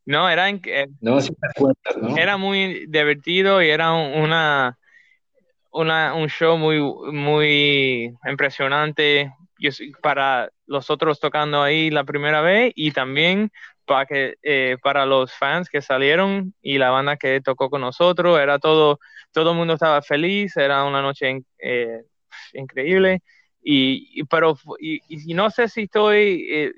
[0.05, 0.59] No, era en,
[1.01, 2.17] no, acuerdas, ¿no?
[2.17, 4.79] Era muy divertido y era una
[5.71, 6.79] una, un show muy,
[7.11, 9.69] muy impresionante yo,
[10.01, 13.51] para los otros tocando ahí la primera vez y también
[13.85, 18.39] para, que, eh, para los fans que salieron y la banda que tocó con nosotros.
[18.39, 18.99] Era todo,
[19.31, 22.01] todo el mundo estaba feliz, era una noche eh,
[22.53, 23.21] increíble.
[23.61, 26.71] Y, pero y, no sé si estoy eh,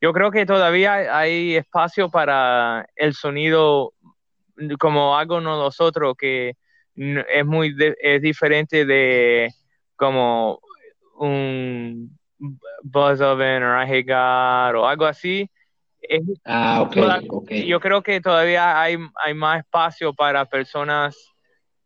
[0.00, 3.92] yo creo que todavía hay espacio para el sonido
[4.78, 6.56] como algo nosotros que
[6.96, 9.52] es muy es diferente de
[9.96, 10.60] como
[11.18, 12.18] un
[12.82, 15.50] Buzz Oven o I o algo así.
[16.44, 21.16] ah, okay, Yo creo que todavía hay, hay más espacio para personas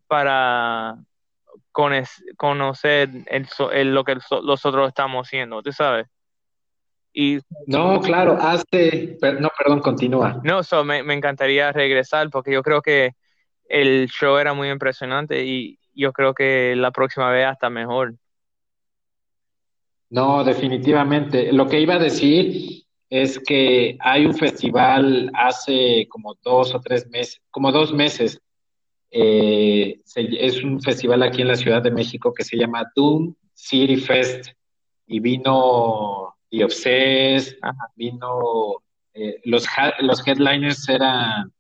[0.07, 0.97] para
[1.73, 6.07] conocer el, lo que nosotros estamos haciendo, ¿tú sabes?
[7.15, 10.41] Y, no, claro, hace, no, perdón, continúa.
[10.45, 13.15] No, so, me, me encantaría regresar porque yo creo que
[13.69, 18.15] el show era muy impresionante y yo creo que la próxima vez hasta mejor.
[20.11, 21.53] No, definitivamente.
[21.53, 27.09] Lo que iba a decir es que hay un festival hace como dos o tres
[27.09, 28.39] meses, como dos meses.
[29.15, 33.97] Eh, es un festival aquí en la Ciudad de México que se llama Doom City
[33.97, 34.49] Fest
[35.07, 37.59] y vino Obsessed,
[37.97, 38.83] vino,
[39.15, 39.67] eh, los,
[40.01, 41.53] los headliners eran,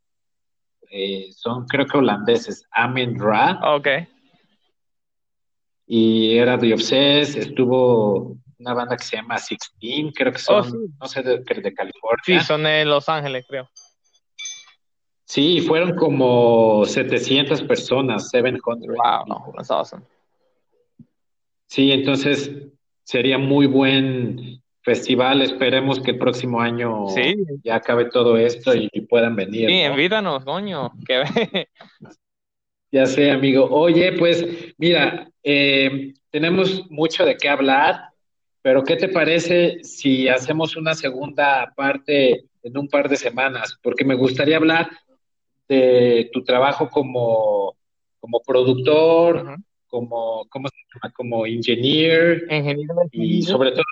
[0.91, 3.61] eh, son creo que holandeses, Amen Ra.
[3.63, 3.89] Ok.
[5.87, 10.89] Y era The Obsessed, estuvo una banda que se llama Sixteen, creo que son, oh,
[11.01, 12.23] no sé, de, de, California.
[12.25, 13.69] Sí, son de Los Ángeles, creo.
[15.33, 18.87] Sí, fueron como 700 personas, 700.
[18.87, 20.03] Wow, that's awesome.
[21.69, 22.53] Sí, entonces
[23.03, 25.41] sería muy buen festival.
[25.41, 27.07] Esperemos que el próximo año
[27.65, 29.71] ya acabe todo esto y, puedan venir.
[29.71, 30.93] Sí, invítanos, coño.
[32.93, 33.65] ya sé, amigo.
[33.71, 38.11] Oye, pues mira, eh, tenemos mucho de qué hablar,
[38.61, 43.79] pero ¿qué te parece si hacemos una segunda parte en un par de semanas?
[43.83, 44.91] Porque me gustaría hablar
[45.69, 47.77] de tu trabajo como,
[48.21, 49.57] como productor,
[49.87, 51.13] como, ¿cómo se llama?
[51.15, 52.47] Como engineer,
[53.13, 53.85] y sobre todo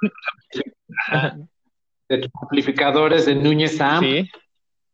[2.08, 4.04] de tus amplificadores de Núñez Amp.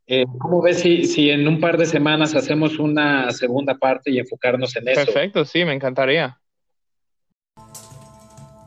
[0.09, 4.19] Eh, ¿Cómo ves si, si en un par de semanas hacemos una segunda parte y
[4.19, 5.05] enfocarnos en eso?
[5.05, 6.39] Perfecto, sí, me encantaría.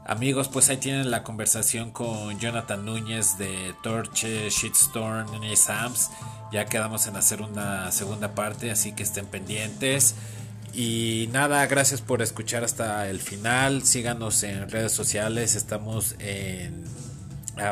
[0.06, 6.12] Amigos, pues ahí tienen la conversación con Jonathan Núñez de Torche, Shitstorm, Núñez Amps.
[6.52, 10.16] Ya quedamos en hacer una segunda parte, así que estén pendientes.
[10.74, 13.84] Y nada, gracias por escuchar hasta el final.
[13.84, 15.56] Síganos en redes sociales.
[15.56, 16.84] Estamos en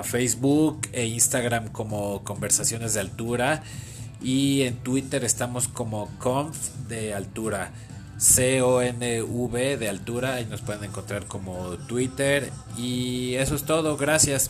[0.03, 3.63] Facebook e Instagram como Conversaciones de Altura.
[4.21, 6.57] Y en Twitter estamos como Conf
[6.87, 7.71] de Altura.
[8.17, 10.35] C-O-N-V de altura.
[10.35, 12.51] Ahí nos pueden encontrar como Twitter.
[12.77, 13.95] Y eso es todo.
[13.95, 14.49] Gracias.